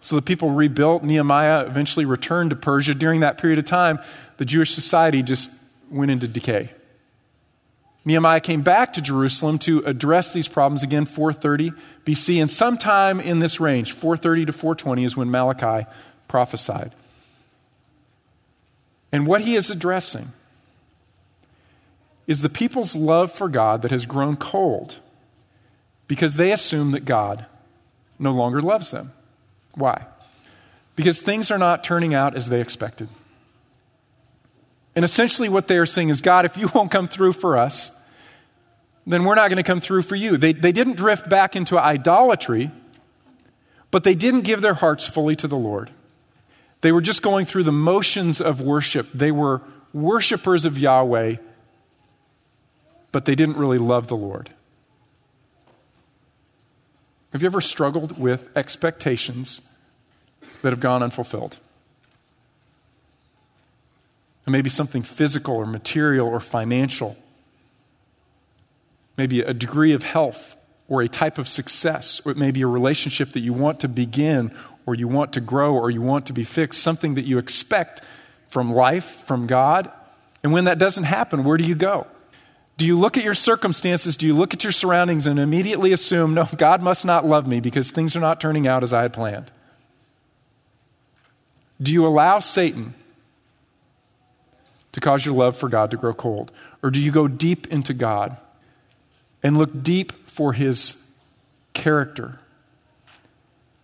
So 0.00 0.16
the 0.16 0.22
people 0.22 0.50
rebuilt. 0.50 1.02
Nehemiah 1.02 1.66
eventually 1.66 2.06
returned 2.06 2.50
to 2.50 2.56
Persia. 2.56 2.94
During 2.94 3.20
that 3.20 3.38
period 3.38 3.58
of 3.58 3.66
time, 3.66 3.98
the 4.38 4.44
Jewish 4.44 4.72
society 4.72 5.22
just 5.22 5.50
went 5.90 6.10
into 6.10 6.26
decay. 6.26 6.70
Nehemiah 8.04 8.40
came 8.40 8.62
back 8.62 8.94
to 8.94 9.02
Jerusalem 9.02 9.58
to 9.60 9.80
address 9.80 10.32
these 10.32 10.48
problems 10.48 10.82
again, 10.82 11.04
430 11.04 11.72
BC, 12.06 12.40
and 12.40 12.50
sometime 12.50 13.20
in 13.20 13.40
this 13.40 13.60
range, 13.60 13.92
430 13.92 14.46
to 14.46 14.52
420, 14.52 15.04
is 15.04 15.16
when 15.18 15.30
Malachi 15.30 15.86
prophesied. 16.26 16.94
And 19.12 19.26
what 19.26 19.42
he 19.42 19.54
is 19.54 19.70
addressing 19.70 20.32
is 22.26 22.40
the 22.40 22.48
people's 22.48 22.96
love 22.96 23.30
for 23.30 23.48
God 23.48 23.82
that 23.82 23.90
has 23.90 24.06
grown 24.06 24.36
cold 24.36 24.98
because 26.10 26.34
they 26.34 26.50
assume 26.50 26.90
that 26.90 27.04
God 27.04 27.46
no 28.18 28.32
longer 28.32 28.60
loves 28.60 28.90
them. 28.90 29.12
Why? 29.74 30.06
Because 30.96 31.22
things 31.22 31.52
are 31.52 31.56
not 31.56 31.84
turning 31.84 32.14
out 32.14 32.34
as 32.34 32.48
they 32.48 32.60
expected. 32.60 33.08
And 34.96 35.04
essentially, 35.04 35.48
what 35.48 35.68
they 35.68 35.78
are 35.78 35.86
saying 35.86 36.08
is 36.08 36.20
God, 36.20 36.46
if 36.46 36.56
you 36.56 36.68
won't 36.74 36.90
come 36.90 37.06
through 37.06 37.34
for 37.34 37.56
us, 37.56 37.92
then 39.06 39.22
we're 39.22 39.36
not 39.36 39.50
going 39.50 39.58
to 39.58 39.62
come 39.62 39.78
through 39.78 40.02
for 40.02 40.16
you. 40.16 40.36
They, 40.36 40.52
they 40.52 40.72
didn't 40.72 40.96
drift 40.96 41.28
back 41.28 41.54
into 41.54 41.78
idolatry, 41.78 42.72
but 43.92 44.02
they 44.02 44.16
didn't 44.16 44.40
give 44.40 44.62
their 44.62 44.74
hearts 44.74 45.06
fully 45.06 45.36
to 45.36 45.46
the 45.46 45.56
Lord. 45.56 45.90
They 46.80 46.90
were 46.90 47.02
just 47.02 47.22
going 47.22 47.46
through 47.46 47.62
the 47.62 47.70
motions 47.70 48.40
of 48.40 48.60
worship. 48.60 49.06
They 49.14 49.30
were 49.30 49.62
worshipers 49.92 50.64
of 50.64 50.76
Yahweh, 50.76 51.36
but 53.12 53.26
they 53.26 53.36
didn't 53.36 53.58
really 53.58 53.78
love 53.78 54.08
the 54.08 54.16
Lord. 54.16 54.50
Have 57.32 57.42
you 57.42 57.46
ever 57.46 57.60
struggled 57.60 58.18
with 58.18 58.48
expectations 58.56 59.62
that 60.62 60.70
have 60.70 60.80
gone 60.80 61.02
unfulfilled? 61.02 61.58
And 64.46 64.52
maybe 64.52 64.70
something 64.70 65.02
physical 65.02 65.54
or 65.54 65.66
material 65.66 66.26
or 66.28 66.40
financial. 66.40 67.16
Maybe 69.16 69.40
a 69.42 69.54
degree 69.54 69.92
of 69.92 70.02
health 70.02 70.56
or 70.88 71.02
a 71.02 71.08
type 71.08 71.38
of 71.38 71.48
success, 71.48 72.20
or 72.24 72.32
it 72.32 72.36
may 72.36 72.50
be 72.50 72.62
a 72.62 72.66
relationship 72.66 73.32
that 73.32 73.40
you 73.40 73.52
want 73.52 73.80
to 73.80 73.88
begin 73.88 74.52
or 74.86 74.96
you 74.96 75.06
want 75.06 75.32
to 75.34 75.40
grow 75.40 75.74
or 75.74 75.88
you 75.88 76.02
want 76.02 76.26
to 76.26 76.32
be 76.32 76.42
fixed, 76.42 76.82
something 76.82 77.14
that 77.14 77.24
you 77.24 77.38
expect 77.38 78.02
from 78.50 78.72
life, 78.72 79.04
from 79.04 79.46
God. 79.46 79.92
And 80.42 80.52
when 80.52 80.64
that 80.64 80.78
doesn't 80.78 81.04
happen, 81.04 81.44
where 81.44 81.56
do 81.56 81.64
you 81.64 81.76
go? 81.76 82.08
Do 82.80 82.86
you 82.86 82.98
look 82.98 83.18
at 83.18 83.24
your 83.24 83.34
circumstances? 83.34 84.16
Do 84.16 84.26
you 84.26 84.32
look 84.32 84.54
at 84.54 84.64
your 84.64 84.72
surroundings 84.72 85.26
and 85.26 85.38
immediately 85.38 85.92
assume, 85.92 86.32
no, 86.32 86.46
God 86.56 86.80
must 86.80 87.04
not 87.04 87.26
love 87.26 87.46
me 87.46 87.60
because 87.60 87.90
things 87.90 88.16
are 88.16 88.20
not 88.20 88.40
turning 88.40 88.66
out 88.66 88.82
as 88.82 88.94
I 88.94 89.02
had 89.02 89.12
planned? 89.12 89.52
Do 91.82 91.92
you 91.92 92.06
allow 92.06 92.38
Satan 92.38 92.94
to 94.92 95.00
cause 95.00 95.26
your 95.26 95.34
love 95.34 95.58
for 95.58 95.68
God 95.68 95.90
to 95.90 95.98
grow 95.98 96.14
cold? 96.14 96.52
Or 96.82 96.90
do 96.90 96.98
you 96.98 97.12
go 97.12 97.28
deep 97.28 97.66
into 97.66 97.92
God 97.92 98.38
and 99.42 99.58
look 99.58 99.82
deep 99.82 100.12
for 100.26 100.54
his 100.54 101.06
character, 101.74 102.38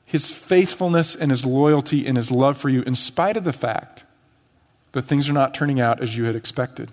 his 0.07 0.33
faithfulness 0.33 1.15
and 1.15 1.31
his 1.31 1.45
loyalty 1.45 2.07
and 2.07 2.17
his 2.17 2.33
love 2.33 2.57
for 2.57 2.71
you, 2.71 2.81
in 2.85 2.95
spite 2.95 3.37
of 3.37 3.45
the 3.45 3.53
fact 3.53 4.07
that 4.93 5.03
things 5.03 5.29
are 5.29 5.35
not 5.35 5.53
turning 5.53 5.81
out 5.81 6.01
as 6.01 6.17
you 6.17 6.25
had 6.25 6.35
expected? 6.35 6.91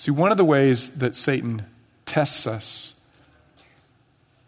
See, 0.00 0.10
one 0.10 0.30
of 0.30 0.38
the 0.38 0.46
ways 0.46 0.88
that 0.92 1.14
Satan 1.14 1.66
tests 2.06 2.46
us 2.46 2.94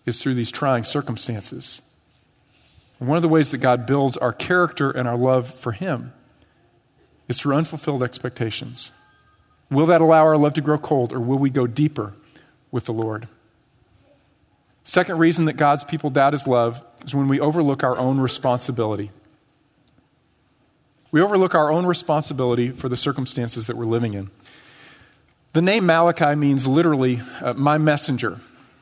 is 0.07 0.19
through 0.19 0.33
these 0.33 0.51
trying 0.51 0.85
circumstances. 0.85 1.83
And 2.99 3.07
one 3.07 3.17
of 3.17 3.23
the 3.23 3.29
ways 3.29 3.51
that 3.51 3.59
God 3.59 3.85
builds 3.85 4.17
our 4.17 4.33
character 4.33 4.91
and 4.91 5.07
our 5.07 5.19
love 5.19 5.53
for 5.53 5.73
Him 5.73 6.15
is 7.29 7.39
through 7.39 7.55
unfulfilled 7.55 8.03
expectations. 8.03 8.93
Will 9.71 9.85
that 9.85 10.01
allow 10.01 10.25
our 10.25 10.39
love 10.39 10.55
to 10.55 10.63
grow 10.63 10.79
cold, 10.79 11.13
or 11.13 11.21
will 11.21 11.37
we 11.37 11.51
go 11.51 11.67
deeper 11.67 12.15
with 12.71 12.87
the 12.87 12.95
Lord? 12.95 13.29
Second 14.85 15.19
reason 15.19 15.45
that 15.45 15.59
God's 15.59 15.85
people 15.85 16.09
doubt 16.09 16.33
His 16.33 16.47
love 16.47 16.83
is 17.05 17.15
when 17.15 17.29
we 17.29 17.39
overlook 17.39 17.85
our 17.85 17.99
own 17.99 18.21
responsibility. 18.21 19.11
We 21.11 21.21
overlook 21.21 21.55
our 21.55 21.71
own 21.71 21.85
responsibility 21.85 22.71
for 22.71 22.89
the 22.89 22.97
circumstances 22.97 23.67
that 23.67 23.77
we're 23.77 23.85
living 23.85 24.15
in. 24.15 24.31
The 25.53 25.63
name 25.63 25.85
Malachi 25.85 26.35
means 26.35 26.67
literally, 26.67 27.21
uh, 27.41 27.53
my 27.53 27.77
messenger. 27.77 28.41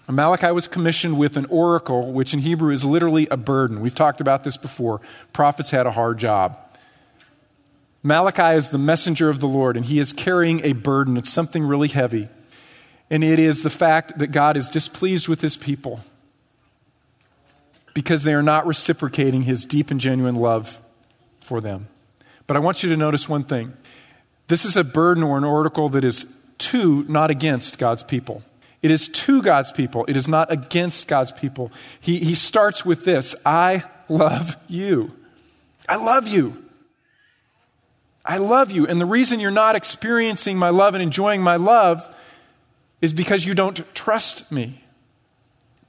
Malachi 0.09 0.51
was 0.51 0.69
commissioned 0.69 1.19
with 1.19 1.37
an 1.37 1.47
oracle, 1.47 2.13
which 2.13 2.33
in 2.33 2.41
Hebrew 2.41 2.73
is 2.73 2.85
literally 2.85 3.29
a 3.31 3.37
burden. 3.37 3.81
We've 3.81 3.95
talked 3.95 4.21
about 4.21 4.45
this 4.45 4.57
before. 4.57 5.01
Prophets 5.33 5.71
had 5.71 5.87
a 5.87 5.93
hard 5.93 6.19
job. 6.19 6.59
Malachi 8.03 8.57
is 8.57 8.71
the 8.71 8.79
messenger 8.79 9.29
of 9.29 9.41
the 9.41 9.47
Lord, 9.49 9.77
and 9.77 9.85
he 9.85 9.99
is 9.99 10.13
carrying 10.13 10.65
a 10.65 10.73
burden. 10.73 11.17
It's 11.17 11.31
something 11.31 11.65
really 11.65 11.89
heavy. 11.89 12.29
And 13.11 13.23
it 13.23 13.39
is 13.39 13.63
the 13.63 13.71
fact 13.71 14.19
that 14.19 14.29
God 14.29 14.57
is 14.57 14.71
displeased 14.71 15.29
with 15.29 15.41
his 15.41 15.57
people 15.57 16.01
because 17.93 18.23
they 18.23 18.35
are 18.35 18.43
not 18.43 18.67
reciprocating 18.67 19.43
his 19.43 19.65
deep 19.65 19.91
and 19.91 20.01
genuine 20.01 20.37
love 20.37 20.81
for 21.43 21.61
them. 21.61 21.89
But 22.47 22.57
I 22.57 22.61
want 22.61 22.83
you 22.83 22.89
to 22.91 22.97
notice 22.97 23.29
one 23.29 23.45
thing 23.45 23.73
this 24.47 24.65
is 24.65 24.77
a 24.77 24.85
burden 24.85 25.23
or 25.23 25.39
an 25.39 25.45
oracle 25.45 25.89
that 25.91 26.05
is 26.05 26.40
to, 26.61 27.05
not 27.05 27.31
against 27.31 27.79
God's 27.79 28.03
people. 28.03 28.43
It 28.83 28.91
is 28.91 29.09
to 29.09 29.43
God's 29.43 29.73
people, 29.73 30.05
it 30.09 30.17
is 30.17 30.29
not 30.29 30.51
against 30.51 31.07
God's 31.09 31.33
people. 31.33 31.71
He, 32.01 32.19
he 32.19 32.35
starts 32.35 32.85
with 32.85 33.05
this 33.05 33.35
I 33.45 33.85
love 34.09 34.57
you. 34.69 35.13
I 35.89 35.97
love 35.97 36.27
you. 36.29 36.65
I 38.25 38.37
love 38.37 38.71
you. 38.71 38.87
And 38.87 39.01
the 39.01 39.07
reason 39.07 39.41
you're 39.41 39.51
not 39.51 39.77
experiencing 39.77 40.57
my 40.57 40.71
love 40.71 40.95
and 40.95 41.03
enjoying 41.03 41.43
my 41.43 41.57
love 41.57 42.15
is 43.01 43.13
because 43.13 43.45
you 43.47 43.55
don't 43.55 43.83
trust 43.95 44.53
me. 44.53 44.83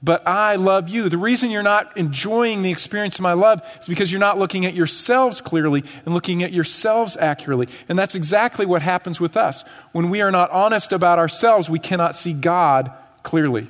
But 0.02 0.26
I 0.26 0.56
love 0.56 0.88
you. 0.88 1.08
The 1.08 1.18
reason 1.18 1.50
you're 1.50 1.62
not 1.62 1.96
enjoying 1.96 2.62
the 2.62 2.72
experience 2.72 3.16
of 3.16 3.20
my 3.22 3.34
love 3.34 3.62
is 3.80 3.86
because 3.86 4.10
you're 4.10 4.20
not 4.20 4.36
looking 4.36 4.66
at 4.66 4.74
yourselves 4.74 5.40
clearly 5.40 5.84
and 6.04 6.12
looking 6.12 6.42
at 6.42 6.52
yourselves 6.52 7.16
accurately. 7.16 7.68
And 7.88 7.96
that's 7.96 8.16
exactly 8.16 8.66
what 8.66 8.82
happens 8.82 9.20
with 9.20 9.36
us. 9.36 9.64
When 9.92 10.10
we 10.10 10.20
are 10.20 10.32
not 10.32 10.50
honest 10.50 10.92
about 10.92 11.20
ourselves, 11.20 11.70
we 11.70 11.78
cannot 11.78 12.16
see 12.16 12.32
God 12.32 12.90
clearly. 13.22 13.68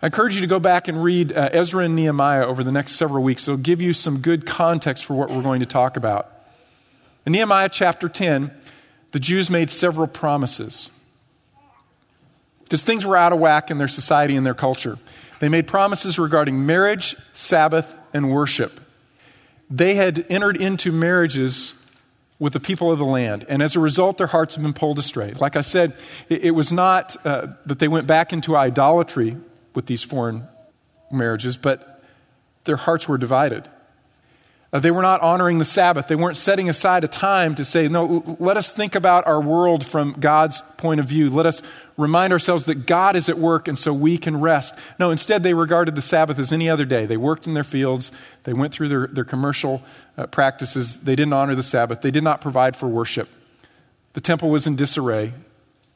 I 0.00 0.06
encourage 0.06 0.36
you 0.36 0.42
to 0.42 0.46
go 0.46 0.60
back 0.60 0.86
and 0.86 1.02
read 1.02 1.32
uh, 1.32 1.48
Ezra 1.52 1.84
and 1.84 1.96
Nehemiah 1.96 2.46
over 2.46 2.62
the 2.62 2.70
next 2.70 2.92
several 2.92 3.24
weeks. 3.24 3.48
It'll 3.48 3.58
give 3.58 3.80
you 3.80 3.92
some 3.92 4.20
good 4.20 4.46
context 4.46 5.04
for 5.04 5.14
what 5.14 5.30
we're 5.30 5.42
going 5.42 5.60
to 5.60 5.66
talk 5.66 5.96
about. 5.96 6.30
In 7.26 7.32
Nehemiah 7.32 7.70
chapter 7.70 8.08
10, 8.08 8.52
the 9.12 9.18
Jews 9.18 9.50
made 9.50 9.70
several 9.70 10.06
promises 10.06 10.90
because 12.74 12.82
things 12.82 13.06
were 13.06 13.16
out 13.16 13.32
of 13.32 13.38
whack 13.38 13.70
in 13.70 13.78
their 13.78 13.86
society 13.86 14.34
and 14.34 14.44
their 14.44 14.52
culture. 14.52 14.98
They 15.38 15.48
made 15.48 15.68
promises 15.68 16.18
regarding 16.18 16.66
marriage, 16.66 17.14
Sabbath, 17.32 17.94
and 18.12 18.32
worship. 18.32 18.80
They 19.70 19.94
had 19.94 20.26
entered 20.28 20.56
into 20.56 20.90
marriages 20.90 21.80
with 22.40 22.52
the 22.52 22.58
people 22.58 22.90
of 22.90 22.98
the 22.98 23.04
land, 23.04 23.46
and 23.48 23.62
as 23.62 23.76
a 23.76 23.78
result, 23.78 24.18
their 24.18 24.26
hearts 24.26 24.56
have 24.56 24.64
been 24.64 24.72
pulled 24.72 24.98
astray. 24.98 25.34
Like 25.34 25.54
I 25.54 25.60
said, 25.60 25.96
it, 26.28 26.46
it 26.46 26.50
was 26.50 26.72
not 26.72 27.16
uh, 27.24 27.46
that 27.64 27.78
they 27.78 27.86
went 27.86 28.08
back 28.08 28.32
into 28.32 28.56
idolatry 28.56 29.36
with 29.76 29.86
these 29.86 30.02
foreign 30.02 30.48
marriages, 31.12 31.56
but 31.56 32.02
their 32.64 32.74
hearts 32.74 33.08
were 33.08 33.18
divided. 33.18 33.68
Uh, 34.74 34.80
they 34.80 34.90
were 34.90 35.02
not 35.02 35.20
honoring 35.20 35.58
the 35.58 35.64
Sabbath. 35.64 36.08
They 36.08 36.16
weren't 36.16 36.36
setting 36.36 36.68
aside 36.68 37.04
a 37.04 37.08
time 37.08 37.54
to 37.54 37.64
say, 37.64 37.86
no, 37.86 38.24
let 38.40 38.56
us 38.56 38.72
think 38.72 38.96
about 38.96 39.24
our 39.24 39.40
world 39.40 39.86
from 39.86 40.14
God's 40.14 40.62
point 40.78 40.98
of 40.98 41.06
view. 41.06 41.30
Let 41.30 41.46
us 41.46 41.62
remind 41.96 42.32
ourselves 42.32 42.64
that 42.64 42.84
God 42.84 43.14
is 43.14 43.28
at 43.28 43.38
work 43.38 43.68
and 43.68 43.78
so 43.78 43.92
we 43.92 44.18
can 44.18 44.40
rest. 44.40 44.74
No, 44.98 45.12
instead, 45.12 45.44
they 45.44 45.54
regarded 45.54 45.94
the 45.94 46.02
Sabbath 46.02 46.40
as 46.40 46.52
any 46.52 46.68
other 46.68 46.84
day. 46.84 47.06
They 47.06 47.16
worked 47.16 47.46
in 47.46 47.54
their 47.54 47.62
fields, 47.62 48.10
they 48.42 48.52
went 48.52 48.74
through 48.74 48.88
their, 48.88 49.06
their 49.06 49.24
commercial 49.24 49.80
uh, 50.18 50.26
practices. 50.26 51.02
They 51.02 51.14
didn't 51.14 51.34
honor 51.34 51.54
the 51.54 51.62
Sabbath, 51.62 52.00
they 52.00 52.10
did 52.10 52.24
not 52.24 52.40
provide 52.40 52.74
for 52.74 52.88
worship. 52.88 53.28
The 54.14 54.20
temple 54.20 54.50
was 54.50 54.66
in 54.66 54.74
disarray. 54.74 55.32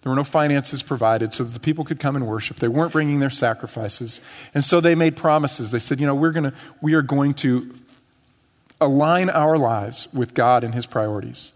There 0.03 0.11
were 0.11 0.17
no 0.17 0.23
finances 0.23 0.85
provided 0.85 1.33
so 1.33 1.43
that 1.43 1.53
the 1.53 1.59
people 1.59 1.85
could 1.85 1.99
come 1.99 2.15
and 2.15 2.29
worship. 2.29 2.59
They 2.59 2.69
weren't 2.69 2.93
bringing 2.93 3.19
their 3.19 3.31
sacrifices. 3.31 4.21
And 4.55 4.65
so 4.65 4.81
they 4.81 4.95
made 4.95 5.17
promises. 5.17 5.73
They 5.73 5.81
said, 5.81 5.99
you 5.99 6.07
know, 6.07 6.15
we're 6.15 6.33
to, 6.33 6.53
we 6.81 6.95
are 6.95 7.03
going 7.03 7.35
to 7.35 7.75
align 8.81 9.31
our 9.31 9.59
lives 9.59 10.09
with 10.13 10.35
God 10.35 10.65
and 10.65 10.75
His 10.75 10.87
priorities. 10.87 11.53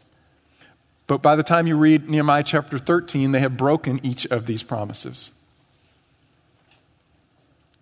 But 1.07 1.23
by 1.23 1.37
the 1.37 1.43
time 1.43 1.67
you 1.67 1.77
read 1.77 2.09
Nehemiah 2.09 2.43
chapter 2.43 2.79
13, 2.79 3.33
they 3.33 3.41
have 3.41 3.57
broken 3.57 4.01
each 4.03 4.27
of 4.27 4.47
these 4.47 4.63
promises. 4.63 5.31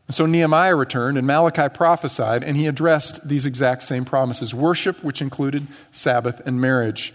So 0.09 0.27
Nehemiah 0.27 0.75
returned, 0.75 1.17
and 1.19 1.27
Malachi 1.27 1.69
prophesied, 1.69 2.43
and 2.43 2.57
he 2.57 2.67
addressed 2.67 3.29
these 3.29 3.47
exact 3.47 3.85
same 3.85 4.05
promises 4.05 4.53
worship, 4.53 5.05
which 5.05 5.23
included 5.23 5.69
Sabbath 5.93 6.41
and 6.45 6.61
marriage. 6.61 7.15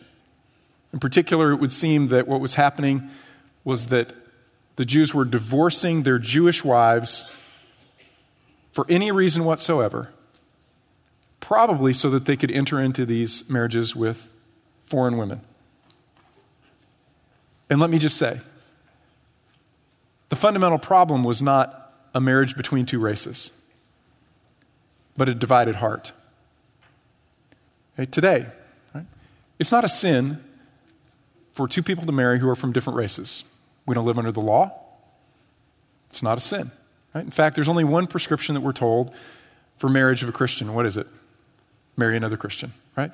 In 0.94 1.00
particular, 1.00 1.52
it 1.52 1.58
would 1.58 1.74
seem 1.74 2.08
that 2.08 2.28
what 2.28 2.40
was 2.40 2.54
happening 2.54 3.10
was 3.66 3.88
that 3.88 4.14
the 4.78 4.86
Jews 4.86 5.14
were 5.14 5.26
divorcing 5.26 6.04
their 6.04 6.20
Jewish 6.20 6.64
wives 6.64 7.30
for 8.72 8.86
any 8.88 9.12
reason 9.12 9.44
whatsoever 9.44 10.10
probably 11.46 11.94
so 11.94 12.10
that 12.10 12.26
they 12.26 12.36
could 12.36 12.50
enter 12.50 12.82
into 12.82 13.06
these 13.06 13.48
marriages 13.48 13.96
with 13.96 14.32
foreign 14.84 15.16
women. 15.16 15.40
And 17.70 17.80
let 17.80 17.92
me 17.92 18.00
just 18.00 18.18
say 18.18 18.40
the 20.30 20.36
fundamental 20.36 20.80
problem 20.80 21.24
was 21.24 21.44
not 21.44 21.94
a 22.16 22.20
marriage 22.20 22.58
between 22.58 22.88
two 22.88 22.98
races, 22.98 23.52
but 25.16 25.30
a 25.30 25.36
divided 25.36 25.76
heart. 25.76 26.14
Okay, 27.94 28.10
today, 28.10 28.48
right, 28.96 29.06
it's 29.60 29.72
not 29.72 29.84
a 29.84 29.90
sin 29.90 30.44
for 31.54 31.68
two 31.68 31.84
people 31.84 32.06
to 32.06 32.12
marry 32.12 32.40
who 32.40 32.50
are 32.50 32.56
from 32.56 32.72
different 32.72 32.98
races. 32.98 33.44
We 33.86 33.94
don't 33.94 34.06
live 34.06 34.18
under 34.18 34.32
the 34.32 34.42
law. 34.42 34.72
It's 36.10 36.24
not 36.24 36.40
a 36.40 36.42
sin. 36.42 36.72
Right? 37.14 37.24
In 37.24 37.30
fact, 37.30 37.54
there's 37.54 37.70
only 37.70 37.84
one 37.84 38.08
prescription 38.08 38.56
that 38.56 38.62
we're 38.62 38.74
told 38.74 39.14
for 39.78 39.90
marriage 39.90 40.24
of 40.24 40.30
a 40.30 40.32
Christian. 40.32 40.74
What 40.74 40.88
is 40.88 40.98
it? 40.98 41.06
Marry 41.98 42.18
another 42.18 42.38
Christian, 42.38 42.74
right? 42.96 43.12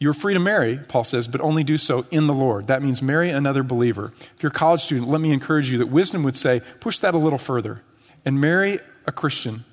You're 0.00 0.14
free 0.14 0.34
to 0.34 0.40
marry, 0.40 0.78
Paul 0.78 1.04
says, 1.04 1.26
but 1.26 1.40
only 1.40 1.64
do 1.64 1.76
so 1.76 2.06
in 2.10 2.28
the 2.28 2.34
Lord. 2.34 2.68
That 2.68 2.82
means 2.82 3.02
marry 3.02 3.30
another 3.30 3.64
believer. 3.64 4.12
If 4.36 4.42
you're 4.42 4.50
a 4.50 4.54
college 4.54 4.82
student, 4.82 5.10
let 5.10 5.20
me 5.20 5.32
encourage 5.32 5.70
you 5.70 5.78
that 5.78 5.88
wisdom 5.88 6.22
would 6.22 6.36
say, 6.36 6.60
push 6.78 7.00
that 7.00 7.14
a 7.14 7.18
little 7.18 7.38
further 7.38 7.82
and 8.24 8.40
marry 8.40 8.78
a 9.06 9.12
Christian 9.12 9.64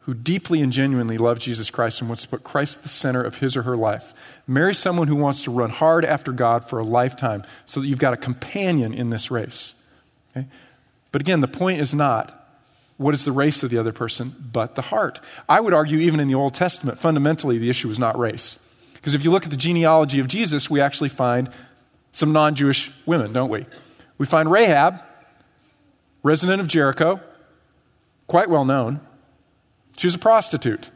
who 0.00 0.14
deeply 0.14 0.60
and 0.60 0.72
genuinely 0.72 1.18
loves 1.18 1.44
Jesus 1.44 1.70
Christ 1.70 2.00
and 2.00 2.08
wants 2.08 2.22
to 2.22 2.28
put 2.28 2.42
Christ 2.42 2.78
at 2.78 2.82
the 2.82 2.88
center 2.88 3.22
of 3.22 3.38
his 3.38 3.56
or 3.56 3.62
her 3.62 3.76
life. 3.76 4.14
Marry 4.46 4.74
someone 4.74 5.06
who 5.06 5.14
wants 5.14 5.42
to 5.42 5.50
run 5.50 5.70
hard 5.70 6.04
after 6.04 6.32
God 6.32 6.64
for 6.64 6.80
a 6.80 6.84
lifetime 6.84 7.44
so 7.64 7.80
that 7.80 7.86
you've 7.86 7.98
got 7.98 8.14
a 8.14 8.16
companion 8.16 8.92
in 8.92 9.10
this 9.10 9.30
race. 9.30 9.74
Okay? 10.30 10.48
But 11.12 11.20
again, 11.20 11.40
the 11.40 11.48
point 11.48 11.80
is 11.80 11.94
not 11.94 12.39
what 13.00 13.14
is 13.14 13.24
the 13.24 13.32
race 13.32 13.62
of 13.62 13.70
the 13.70 13.78
other 13.78 13.92
person 13.92 14.30
but 14.52 14.74
the 14.74 14.82
heart? 14.82 15.20
I 15.48 15.58
would 15.58 15.72
argue, 15.72 15.98
even 16.00 16.20
in 16.20 16.28
the 16.28 16.34
Old 16.34 16.52
Testament, 16.52 16.98
fundamentally 16.98 17.56
the 17.56 17.70
issue 17.70 17.88
is 17.88 17.98
not 17.98 18.18
race. 18.18 18.58
Because 18.92 19.14
if 19.14 19.24
you 19.24 19.30
look 19.30 19.44
at 19.44 19.50
the 19.50 19.56
genealogy 19.56 20.20
of 20.20 20.28
Jesus, 20.28 20.68
we 20.68 20.82
actually 20.82 21.08
find 21.08 21.48
some 22.12 22.32
non 22.32 22.54
Jewish 22.54 22.90
women, 23.06 23.32
don't 23.32 23.48
we? 23.48 23.64
We 24.18 24.26
find 24.26 24.50
Rahab, 24.50 25.02
resident 26.22 26.60
of 26.60 26.66
Jericho, 26.66 27.20
quite 28.26 28.50
well 28.50 28.66
known. 28.66 29.00
She 29.96 30.06
was 30.06 30.14
a 30.14 30.18
prostitute. 30.18 30.90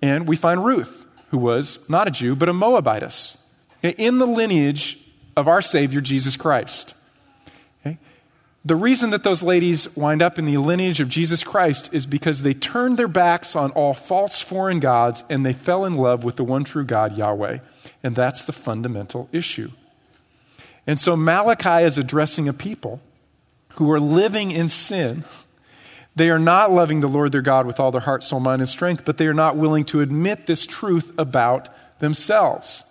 And 0.00 0.26
we 0.26 0.36
find 0.36 0.64
Ruth, 0.64 1.04
who 1.28 1.36
was 1.36 1.86
not 1.90 2.08
a 2.08 2.10
Jew, 2.10 2.34
but 2.34 2.48
a 2.48 2.54
Moabitess, 2.54 3.36
in 3.82 4.16
the 4.16 4.26
lineage 4.26 4.98
of 5.36 5.48
our 5.48 5.60
Savior, 5.60 6.00
Jesus 6.00 6.34
Christ. 6.34 6.94
The 8.64 8.76
reason 8.76 9.10
that 9.10 9.24
those 9.24 9.42
ladies 9.42 9.94
wind 9.96 10.22
up 10.22 10.38
in 10.38 10.44
the 10.44 10.56
lineage 10.58 11.00
of 11.00 11.08
Jesus 11.08 11.42
Christ 11.42 11.92
is 11.92 12.06
because 12.06 12.42
they 12.42 12.54
turned 12.54 12.96
their 12.96 13.08
backs 13.08 13.56
on 13.56 13.72
all 13.72 13.92
false 13.92 14.40
foreign 14.40 14.78
gods 14.78 15.24
and 15.28 15.44
they 15.44 15.52
fell 15.52 15.84
in 15.84 15.94
love 15.94 16.22
with 16.22 16.36
the 16.36 16.44
one 16.44 16.62
true 16.62 16.84
God, 16.84 17.16
Yahweh. 17.16 17.58
And 18.04 18.14
that's 18.14 18.44
the 18.44 18.52
fundamental 18.52 19.28
issue. 19.32 19.70
And 20.86 21.00
so 21.00 21.16
Malachi 21.16 21.84
is 21.84 21.98
addressing 21.98 22.48
a 22.48 22.52
people 22.52 23.00
who 23.74 23.90
are 23.90 24.00
living 24.00 24.52
in 24.52 24.68
sin. 24.68 25.24
They 26.14 26.30
are 26.30 26.38
not 26.38 26.70
loving 26.70 27.00
the 27.00 27.08
Lord 27.08 27.32
their 27.32 27.42
God 27.42 27.66
with 27.66 27.80
all 27.80 27.90
their 27.90 28.02
heart, 28.02 28.22
soul, 28.22 28.38
mind, 28.38 28.62
and 28.62 28.68
strength, 28.68 29.04
but 29.04 29.16
they 29.16 29.26
are 29.26 29.34
not 29.34 29.56
willing 29.56 29.84
to 29.86 30.00
admit 30.00 30.46
this 30.46 30.66
truth 30.66 31.12
about 31.18 31.68
themselves. 31.98 32.84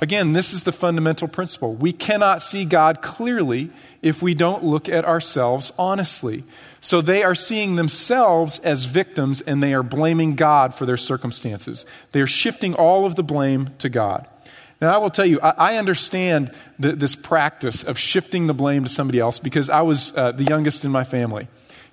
Again, 0.00 0.32
this 0.32 0.54
is 0.54 0.62
the 0.62 0.72
fundamental 0.72 1.26
principle. 1.26 1.74
We 1.74 1.92
cannot 1.92 2.40
see 2.40 2.64
God 2.64 3.02
clearly 3.02 3.70
if 4.00 4.22
we 4.22 4.32
don't 4.32 4.62
look 4.62 4.88
at 4.88 5.04
ourselves 5.04 5.72
honestly. 5.76 6.44
So 6.80 7.00
they 7.00 7.24
are 7.24 7.34
seeing 7.34 7.74
themselves 7.74 8.60
as 8.60 8.84
victims 8.84 9.40
and 9.40 9.60
they 9.60 9.74
are 9.74 9.82
blaming 9.82 10.36
God 10.36 10.72
for 10.74 10.86
their 10.86 10.96
circumstances. 10.96 11.84
They 12.12 12.20
are 12.20 12.28
shifting 12.28 12.74
all 12.74 13.06
of 13.06 13.16
the 13.16 13.24
blame 13.24 13.70
to 13.78 13.88
God. 13.88 14.26
Now, 14.80 14.94
I 14.94 14.98
will 14.98 15.10
tell 15.10 15.26
you, 15.26 15.40
I, 15.40 15.76
understand 15.76 16.52
the, 16.78 16.92
this 16.92 17.16
practice 17.16 17.82
of 17.82 17.98
shifting 17.98 18.46
the 18.46 18.54
blame 18.54 18.84
to 18.84 18.88
somebody 18.88 19.18
else 19.18 19.40
because 19.40 19.68
I 19.68 19.80
was 19.82 20.16
uh, 20.16 20.30
the 20.30 20.44
youngest 20.44 20.84
in 20.84 20.92
my 20.92 21.02
family. 21.02 21.48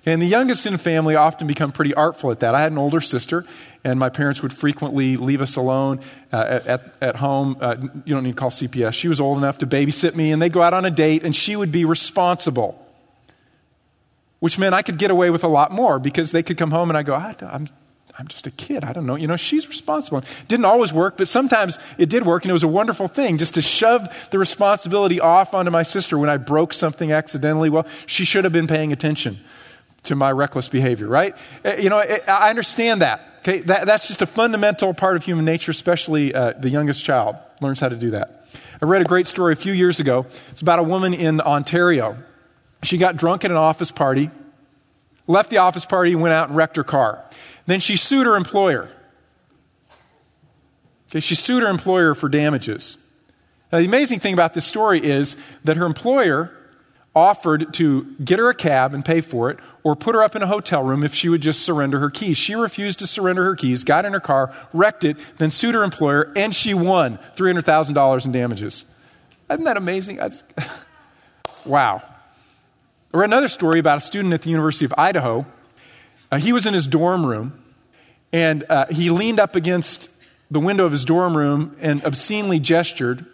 And 0.06 0.22
the 0.22 0.26
youngest 0.26 0.64
in 0.66 0.72
the 0.72 0.78
family 0.78 1.16
often 1.16 1.48
become 1.48 1.72
pretty 1.72 1.92
artful 1.92 2.30
at 2.30 2.38
that. 2.40 2.54
I 2.54 2.60
had 2.60 2.70
an 2.70 2.78
older 2.78 3.00
sister, 3.00 3.44
and 3.82 3.98
my 3.98 4.08
parents 4.08 4.40
would 4.40 4.52
frequently 4.52 5.16
leave 5.16 5.40
us 5.40 5.56
alone 5.56 5.98
uh, 6.32 6.60
at, 6.64 6.96
at 7.02 7.16
home. 7.16 7.56
Uh, 7.60 7.74
you 8.04 8.14
don't 8.14 8.22
need 8.22 8.36
to 8.36 8.40
call 8.40 8.50
CPS. 8.50 8.94
She 8.94 9.08
was 9.08 9.20
old 9.20 9.36
enough 9.36 9.58
to 9.58 9.66
babysit 9.66 10.14
me, 10.14 10.30
and 10.30 10.40
they'd 10.40 10.52
go 10.52 10.62
out 10.62 10.74
on 10.74 10.84
a 10.84 10.92
date, 10.92 11.24
and 11.24 11.34
she 11.34 11.56
would 11.56 11.72
be 11.72 11.84
responsible. 11.84 12.80
Which 14.38 14.60
meant 14.60 14.74
I 14.76 14.82
could 14.82 14.96
get 14.96 15.10
away 15.10 15.30
with 15.30 15.42
a 15.42 15.48
lot 15.48 15.72
more 15.72 15.98
because 15.98 16.30
they 16.30 16.44
could 16.44 16.56
come 16.56 16.70
home 16.70 16.88
and 16.88 16.96
I 16.96 17.02
go, 17.02 17.14
I, 17.14 17.34
I'm, 17.40 17.66
I'm 18.16 18.28
just 18.28 18.46
a 18.46 18.52
kid. 18.52 18.84
I 18.84 18.92
don't 18.92 19.06
know. 19.06 19.16
You 19.16 19.26
know, 19.26 19.36
she's 19.36 19.66
responsible. 19.66 20.22
Didn't 20.46 20.66
always 20.66 20.92
work, 20.92 21.16
but 21.16 21.26
sometimes 21.26 21.80
it 21.98 22.10
did 22.10 22.24
work, 22.24 22.44
and 22.44 22.50
it 22.50 22.52
was 22.52 22.62
a 22.62 22.68
wonderful 22.68 23.08
thing 23.08 23.38
just 23.38 23.54
to 23.54 23.62
shove 23.62 24.28
the 24.30 24.38
responsibility 24.38 25.18
off 25.18 25.52
onto 25.52 25.72
my 25.72 25.82
sister 25.82 26.16
when 26.16 26.30
I 26.30 26.36
broke 26.36 26.74
something 26.74 27.10
accidentally. 27.10 27.70
Well, 27.70 27.88
she 28.04 28.24
should 28.24 28.44
have 28.44 28.52
been 28.52 28.68
paying 28.68 28.92
attention 28.92 29.38
to 30.06 30.16
my 30.16 30.32
reckless 30.32 30.68
behavior, 30.68 31.06
right? 31.06 31.34
Eh, 31.64 31.80
you 31.82 31.90
know, 31.90 31.98
I 31.98 32.50
understand 32.50 33.02
that. 33.02 33.20
Okay, 33.40 33.60
that, 33.60 33.86
that's 33.86 34.08
just 34.08 34.22
a 34.22 34.26
fundamental 34.26 34.92
part 34.92 35.16
of 35.16 35.24
human 35.24 35.44
nature, 35.44 35.70
especially 35.70 36.34
uh, 36.34 36.54
the 36.58 36.68
youngest 36.68 37.04
child 37.04 37.36
learns 37.60 37.78
how 37.78 37.88
to 37.88 37.96
do 37.96 38.10
that. 38.10 38.44
I 38.82 38.86
read 38.86 39.02
a 39.02 39.04
great 39.04 39.26
story 39.26 39.52
a 39.52 39.56
few 39.56 39.72
years 39.72 40.00
ago. 40.00 40.26
It's 40.50 40.62
about 40.62 40.78
a 40.78 40.82
woman 40.82 41.14
in 41.14 41.40
Ontario. 41.40 42.18
She 42.82 42.98
got 42.98 43.16
drunk 43.16 43.44
at 43.44 43.50
an 43.50 43.56
office 43.56 43.90
party, 43.90 44.30
left 45.26 45.50
the 45.50 45.58
office 45.58 45.84
party, 45.84 46.14
went 46.14 46.34
out 46.34 46.48
and 46.48 46.56
wrecked 46.56 46.76
her 46.76 46.84
car. 46.84 47.24
Then 47.66 47.80
she 47.80 47.96
sued 47.96 48.26
her 48.26 48.36
employer. 48.36 48.88
Okay, 51.10 51.20
she 51.20 51.34
sued 51.34 51.62
her 51.62 51.68
employer 51.68 52.14
for 52.14 52.28
damages. 52.28 52.96
Now, 53.72 53.78
the 53.78 53.84
amazing 53.84 54.20
thing 54.20 54.34
about 54.34 54.54
this 54.54 54.64
story 54.64 55.04
is 55.04 55.36
that 55.64 55.76
her 55.76 55.86
employer 55.86 56.55
offered 57.16 57.72
to 57.72 58.04
get 58.22 58.38
her 58.38 58.50
a 58.50 58.54
cab 58.54 58.92
and 58.92 59.02
pay 59.02 59.22
for 59.22 59.48
it 59.48 59.58
or 59.82 59.96
put 59.96 60.14
her 60.14 60.22
up 60.22 60.36
in 60.36 60.42
a 60.42 60.46
hotel 60.46 60.82
room 60.82 61.02
if 61.02 61.14
she 61.14 61.30
would 61.30 61.40
just 61.40 61.62
surrender 61.62 61.98
her 61.98 62.10
keys. 62.10 62.36
She 62.36 62.54
refused 62.54 62.98
to 62.98 63.06
surrender 63.06 63.42
her 63.44 63.56
keys, 63.56 63.84
got 63.84 64.04
in 64.04 64.12
her 64.12 64.20
car, 64.20 64.54
wrecked 64.74 65.02
it, 65.02 65.16
then 65.38 65.50
sued 65.50 65.74
her 65.74 65.82
employer, 65.82 66.30
and 66.36 66.54
she 66.54 66.74
won 66.74 67.18
$300,000 67.34 68.26
in 68.26 68.32
damages. 68.32 68.84
Isn't 69.50 69.64
that 69.64 69.78
amazing? 69.78 70.16
Just, 70.16 70.44
wow. 71.64 72.02
Read 73.12 73.24
another 73.24 73.48
story 73.48 73.80
about 73.80 73.96
a 73.96 74.02
student 74.02 74.34
at 74.34 74.42
the 74.42 74.50
University 74.50 74.84
of 74.84 74.92
Idaho. 74.98 75.46
Uh, 76.30 76.36
he 76.36 76.52
was 76.52 76.66
in 76.66 76.74
his 76.74 76.86
dorm 76.86 77.24
room, 77.24 77.58
and 78.30 78.62
uh, 78.68 78.86
he 78.90 79.08
leaned 79.08 79.40
up 79.40 79.56
against 79.56 80.10
the 80.50 80.60
window 80.60 80.84
of 80.84 80.92
his 80.92 81.06
dorm 81.06 81.34
room 81.34 81.76
and 81.80 82.04
obscenely 82.04 82.60
gestured 82.60 83.24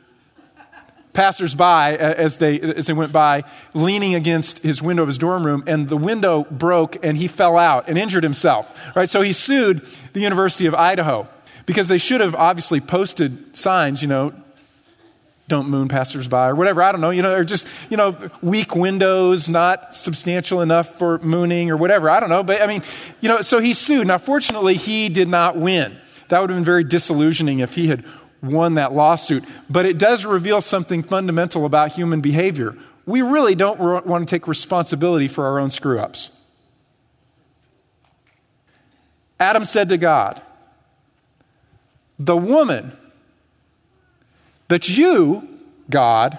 passersby 1.12 1.62
uh, 1.62 1.96
as 1.96 2.38
they, 2.38 2.60
as 2.60 2.86
they 2.86 2.92
went 2.92 3.12
by, 3.12 3.44
leaning 3.74 4.14
against 4.14 4.60
his 4.60 4.82
window 4.82 5.02
of 5.02 5.08
his 5.08 5.18
dorm 5.18 5.44
room, 5.44 5.62
and 5.66 5.88
the 5.88 5.96
window 5.96 6.44
broke 6.50 7.04
and 7.04 7.16
he 7.16 7.28
fell 7.28 7.56
out 7.56 7.88
and 7.88 7.98
injured 7.98 8.22
himself. 8.22 8.96
Right? 8.96 9.10
So 9.10 9.22
he 9.22 9.32
sued 9.32 9.86
the 10.12 10.20
University 10.20 10.66
of 10.66 10.74
Idaho 10.74 11.28
because 11.66 11.88
they 11.88 11.98
should 11.98 12.20
have 12.20 12.34
obviously 12.34 12.80
posted 12.80 13.56
signs, 13.56 14.02
you 14.02 14.08
know, 14.08 14.32
don't 15.48 15.68
moon 15.68 15.88
passersby 15.88 16.34
or 16.34 16.54
whatever. 16.54 16.82
I 16.82 16.92
don't 16.92 17.00
know, 17.00 17.10
you 17.10 17.20
know, 17.20 17.34
or 17.34 17.44
just, 17.44 17.66
you 17.90 17.96
know, 17.96 18.16
weak 18.40 18.74
windows, 18.74 19.50
not 19.50 19.94
substantial 19.94 20.62
enough 20.62 20.98
for 20.98 21.18
mooning 21.18 21.70
or 21.70 21.76
whatever. 21.76 22.08
I 22.08 22.20
don't 22.20 22.30
know. 22.30 22.42
But 22.42 22.62
I 22.62 22.66
mean, 22.66 22.82
you 23.20 23.28
know, 23.28 23.42
so 23.42 23.58
he 23.58 23.74
sued. 23.74 24.06
Now, 24.06 24.18
fortunately, 24.18 24.76
he 24.76 25.08
did 25.08 25.28
not 25.28 25.56
win. 25.56 25.98
That 26.28 26.40
would 26.40 26.48
have 26.48 26.56
been 26.56 26.64
very 26.64 26.84
disillusioning 26.84 27.58
if 27.58 27.74
he 27.74 27.88
had 27.88 28.04
won 28.42 28.74
that 28.74 28.92
lawsuit. 28.92 29.44
But 29.70 29.86
it 29.86 29.98
does 29.98 30.24
reveal 30.24 30.60
something 30.60 31.02
fundamental 31.02 31.64
about 31.64 31.92
human 31.92 32.20
behavior. 32.20 32.76
We 33.06 33.22
really 33.22 33.54
don't 33.54 33.78
want 34.06 34.28
to 34.28 34.34
take 34.34 34.46
responsibility 34.46 35.28
for 35.28 35.46
our 35.46 35.58
own 35.58 35.70
screw 35.70 35.98
ups. 35.98 36.30
Adam 39.40 39.64
said 39.64 39.88
to 39.88 39.98
God, 39.98 40.40
The 42.18 42.36
woman 42.36 42.96
that 44.68 44.88
you, 44.88 45.48
God, 45.90 46.38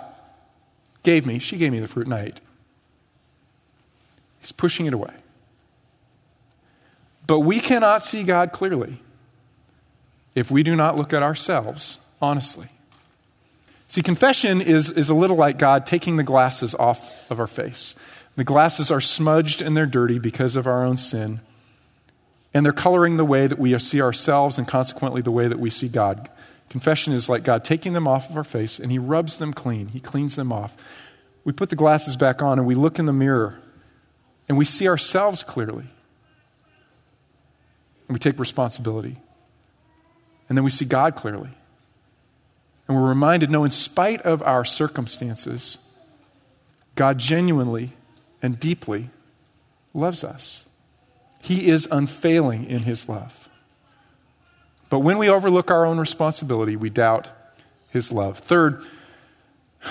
gave 1.03 1.25
me, 1.25 1.39
she 1.39 1.57
gave 1.57 1.71
me 1.71 1.79
the 1.79 1.87
fruit 1.87 2.07
and 2.07 2.13
I 2.13 2.21
ate. 2.21 2.41
He's 4.39 4.53
pushing 4.53 4.85
it 4.85 4.93
away. 4.93 5.13
But 7.27 7.39
we 7.41 7.59
cannot 7.59 8.03
see 8.03 8.23
God 8.23 8.51
clearly 8.51 9.02
if 10.35 10.49
we 10.51 10.63
do 10.63 10.75
not 10.75 10.95
look 10.95 11.13
at 11.13 11.23
ourselves 11.23 11.99
honestly. 12.21 12.67
See, 13.87 14.01
confession 14.01 14.61
is, 14.61 14.89
is 14.89 15.09
a 15.09 15.13
little 15.13 15.35
like 15.35 15.59
God 15.59 15.85
taking 15.85 16.15
the 16.15 16.23
glasses 16.23 16.73
off 16.73 17.11
of 17.29 17.39
our 17.39 17.47
face. 17.47 17.95
The 18.35 18.43
glasses 18.43 18.89
are 18.89 19.01
smudged 19.01 19.61
and 19.61 19.77
they're 19.77 19.85
dirty 19.85 20.17
because 20.17 20.55
of 20.55 20.65
our 20.65 20.83
own 20.83 20.97
sin, 20.97 21.41
and 22.53 22.65
they're 22.65 22.73
coloring 22.73 23.17
the 23.17 23.25
way 23.25 23.45
that 23.45 23.59
we 23.59 23.77
see 23.77 24.01
ourselves 24.01 24.57
and 24.57 24.67
consequently 24.67 25.21
the 25.21 25.31
way 25.31 25.47
that 25.47 25.59
we 25.59 25.69
see 25.69 25.87
God. 25.87 26.29
Confession 26.69 27.13
is 27.13 27.29
like 27.29 27.43
God 27.43 27.63
taking 27.63 27.93
them 27.93 28.07
off 28.07 28.29
of 28.29 28.37
our 28.37 28.43
face 28.43 28.79
and 28.79 28.91
He 28.91 28.97
rubs 28.97 29.37
them 29.37 29.53
clean, 29.53 29.89
He 29.89 29.99
cleans 29.99 30.35
them 30.35 30.51
off. 30.51 30.75
We 31.43 31.51
put 31.51 31.69
the 31.69 31.75
glasses 31.75 32.15
back 32.15 32.41
on 32.41 32.57
and 32.57 32.67
we 32.67 32.73
look 32.73 32.97
in 32.97 33.05
the 33.05 33.13
mirror 33.13 33.59
and 34.49 34.57
we 34.57 34.65
see 34.65 34.87
ourselves 34.87 35.43
clearly. 35.43 35.85
And 38.07 38.15
we 38.15 38.19
take 38.19 38.39
responsibility. 38.39 39.17
And 40.49 40.57
then 40.57 40.63
we 40.63 40.69
see 40.69 40.85
God 40.85 41.15
clearly. 41.15 41.49
And 42.87 42.97
we're 42.97 43.07
reminded 43.07 43.49
no, 43.49 43.63
in 43.63 43.71
spite 43.71 44.21
of 44.21 44.41
our 44.41 44.65
circumstances, 44.65 45.77
God 46.95 47.17
genuinely 47.17 47.93
and 48.41 48.59
deeply 48.59 49.09
loves 49.93 50.23
us. 50.23 50.67
He 51.41 51.67
is 51.67 51.87
unfailing 51.91 52.65
in 52.65 52.83
his 52.83 53.07
love. 53.07 53.49
But 54.89 54.99
when 54.99 55.17
we 55.17 55.29
overlook 55.29 55.71
our 55.71 55.85
own 55.85 55.97
responsibility, 55.97 56.75
we 56.75 56.89
doubt 56.89 57.29
his 57.89 58.11
love. 58.11 58.39
Third, 58.39 58.85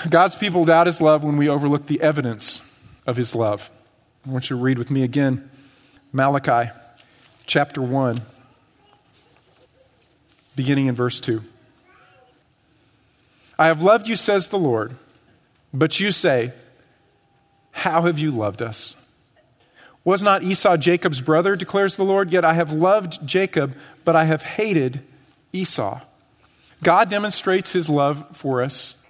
God's 0.09 0.35
people 0.35 0.65
doubt 0.65 0.87
his 0.87 1.01
love 1.01 1.23
when 1.23 1.37
we 1.37 1.49
overlook 1.49 1.87
the 1.87 2.01
evidence 2.01 2.61
of 3.05 3.17
his 3.17 3.35
love. 3.35 3.69
I 4.25 4.31
want 4.31 4.49
you 4.49 4.55
to 4.55 4.61
read 4.61 4.77
with 4.77 4.89
me 4.89 5.03
again 5.03 5.49
Malachi 6.11 6.71
chapter 7.45 7.81
1 7.81 8.21
beginning 10.55 10.87
in 10.87 10.95
verse 10.95 11.19
2. 11.19 11.43
I 13.57 13.67
have 13.67 13.83
loved 13.83 14.07
you, 14.07 14.15
says 14.15 14.47
the 14.47 14.59
Lord, 14.59 14.95
but 15.73 15.99
you 15.99 16.11
say, 16.11 16.51
How 17.71 18.03
have 18.03 18.19
you 18.19 18.31
loved 18.31 18.61
us? 18.61 18.95
Was 20.03 20.21
not 20.21 20.43
Esau 20.43 20.75
Jacob's 20.77 21.21
brother, 21.21 21.55
declares 21.55 21.95
the 21.95 22.03
Lord? 22.03 22.31
Yet 22.31 22.43
I 22.43 22.53
have 22.53 22.73
loved 22.73 23.25
Jacob, 23.25 23.75
but 24.03 24.15
I 24.15 24.25
have 24.25 24.41
hated 24.41 25.01
Esau. 25.53 26.01
God 26.81 27.09
demonstrates 27.09 27.71
his 27.71 27.89
love 27.89 28.25
for 28.35 28.61
us 28.61 29.05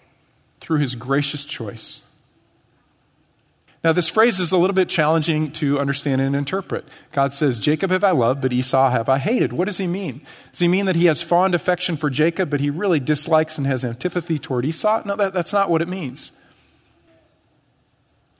through 0.59 0.79
his 0.79 0.95
gracious 0.95 1.45
choice. 1.45 2.03
Now, 3.83 3.91
this 3.91 4.07
phrase 4.07 4.39
is 4.39 4.53
a 4.53 4.57
little 4.57 4.73
bit 4.73 4.87
challenging 4.87 5.51
to 5.53 5.77
understand 5.77 6.21
and 6.21 6.37
interpret. 6.37 6.87
God 7.11 7.33
says, 7.33 7.59
Jacob 7.59 7.91
have 7.91 8.03
I 8.03 8.11
loved, 8.11 8.41
but 8.41 8.53
Esau 8.53 8.89
have 8.89 9.09
I 9.09 9.17
hated. 9.17 9.51
What 9.51 9.65
does 9.65 9.77
he 9.77 9.87
mean? 9.87 10.21
Does 10.51 10.61
he 10.61 10.69
mean 10.69 10.85
that 10.85 10.95
he 10.95 11.07
has 11.07 11.21
fond 11.21 11.53
affection 11.53 11.97
for 11.97 12.09
Jacob, 12.09 12.49
but 12.49 12.61
he 12.61 12.69
really 12.69 13.01
dislikes 13.01 13.57
and 13.57 13.67
has 13.67 13.83
antipathy 13.83 14.39
toward 14.39 14.63
Esau? 14.63 15.01
No, 15.05 15.17
that, 15.17 15.33
that's 15.33 15.51
not 15.51 15.69
what 15.69 15.81
it 15.81 15.89
means. 15.89 16.31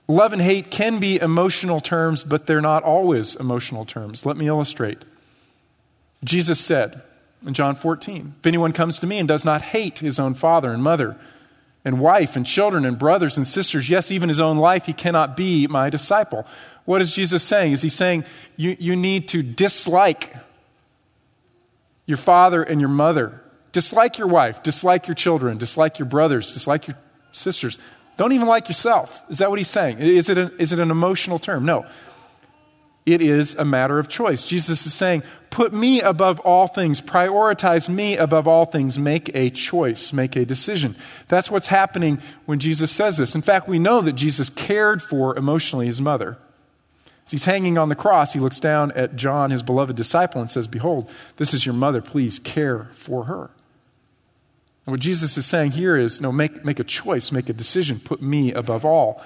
Love 0.08 0.32
and 0.32 0.40
hate 0.40 0.70
can 0.70 0.98
be 0.98 1.20
emotional 1.20 1.80
terms, 1.80 2.24
but 2.24 2.46
they're 2.46 2.62
not 2.62 2.82
always 2.82 3.34
emotional 3.34 3.84
terms. 3.84 4.24
Let 4.24 4.38
me 4.38 4.48
illustrate. 4.48 5.04
Jesus 6.22 6.58
said 6.58 7.02
in 7.46 7.52
John 7.52 7.74
14, 7.74 8.36
If 8.40 8.46
anyone 8.46 8.72
comes 8.72 8.98
to 9.00 9.06
me 9.06 9.18
and 9.18 9.28
does 9.28 9.44
not 9.44 9.60
hate 9.60 9.98
his 9.98 10.18
own 10.18 10.32
father 10.32 10.72
and 10.72 10.82
mother, 10.82 11.18
and 11.84 12.00
wife 12.00 12.36
and 12.36 12.46
children 12.46 12.84
and 12.84 12.98
brothers 12.98 13.36
and 13.36 13.46
sisters, 13.46 13.90
yes, 13.90 14.10
even 14.10 14.28
his 14.28 14.40
own 14.40 14.56
life, 14.56 14.86
he 14.86 14.92
cannot 14.92 15.36
be 15.36 15.66
my 15.66 15.90
disciple. 15.90 16.46
What 16.84 17.00
is 17.00 17.14
Jesus 17.14 17.42
saying? 17.42 17.72
Is 17.72 17.82
he 17.82 17.88
saying 17.88 18.24
you, 18.56 18.76
you 18.78 18.96
need 18.96 19.28
to 19.28 19.42
dislike 19.42 20.34
your 22.06 22.16
father 22.16 22.62
and 22.62 22.80
your 22.80 22.90
mother? 22.90 23.40
Dislike 23.72 24.18
your 24.18 24.28
wife, 24.28 24.62
dislike 24.62 25.08
your 25.08 25.14
children, 25.14 25.58
dislike 25.58 25.98
your 25.98 26.06
brothers, 26.06 26.52
dislike 26.52 26.86
your 26.86 26.96
sisters. 27.32 27.78
Don't 28.16 28.32
even 28.32 28.46
like 28.46 28.68
yourself. 28.68 29.22
Is 29.28 29.38
that 29.38 29.50
what 29.50 29.58
he's 29.58 29.68
saying? 29.68 29.98
Is 29.98 30.28
it, 30.28 30.38
is 30.60 30.72
it 30.72 30.78
an 30.78 30.90
emotional 30.90 31.38
term? 31.38 31.64
No. 31.64 31.84
It 33.06 33.20
is 33.20 33.54
a 33.56 33.64
matter 33.64 33.98
of 33.98 34.08
choice. 34.08 34.44
Jesus 34.44 34.86
is 34.86 34.94
saying, 34.94 35.22
Put 35.50 35.72
me 35.72 36.00
above 36.00 36.40
all 36.40 36.66
things, 36.66 37.00
prioritize 37.00 37.88
me 37.88 38.16
above 38.16 38.48
all 38.48 38.64
things, 38.64 38.98
make 38.98 39.30
a 39.34 39.50
choice, 39.50 40.12
make 40.12 40.34
a 40.36 40.44
decision. 40.44 40.96
That's 41.28 41.50
what's 41.50 41.68
happening 41.68 42.20
when 42.46 42.58
Jesus 42.58 42.90
says 42.90 43.18
this. 43.18 43.34
In 43.34 43.42
fact, 43.42 43.68
we 43.68 43.78
know 43.78 44.00
that 44.00 44.14
Jesus 44.14 44.48
cared 44.48 45.02
for 45.02 45.36
emotionally 45.36 45.86
his 45.86 46.00
mother. 46.00 46.38
As 47.26 47.30
he's 47.30 47.44
hanging 47.44 47.78
on 47.78 47.88
the 47.88 47.94
cross, 47.94 48.32
he 48.32 48.40
looks 48.40 48.58
down 48.58 48.90
at 48.92 49.16
John, 49.16 49.50
his 49.50 49.62
beloved 49.62 49.96
disciple, 49.96 50.40
and 50.40 50.50
says, 50.50 50.66
Behold, 50.66 51.08
this 51.36 51.54
is 51.54 51.64
your 51.64 51.74
mother. 51.74 52.00
Please 52.00 52.38
care 52.38 52.88
for 52.92 53.24
her. 53.24 53.50
And 54.86 54.92
what 54.92 55.00
Jesus 55.00 55.36
is 55.38 55.46
saying 55.46 55.72
here 55.72 55.96
is 55.96 56.20
no, 56.20 56.32
make, 56.32 56.64
make 56.64 56.78
a 56.78 56.84
choice, 56.84 57.32
make 57.32 57.48
a 57.48 57.54
decision, 57.54 58.00
put 58.00 58.20
me 58.20 58.52
above 58.52 58.84
all. 58.84 59.22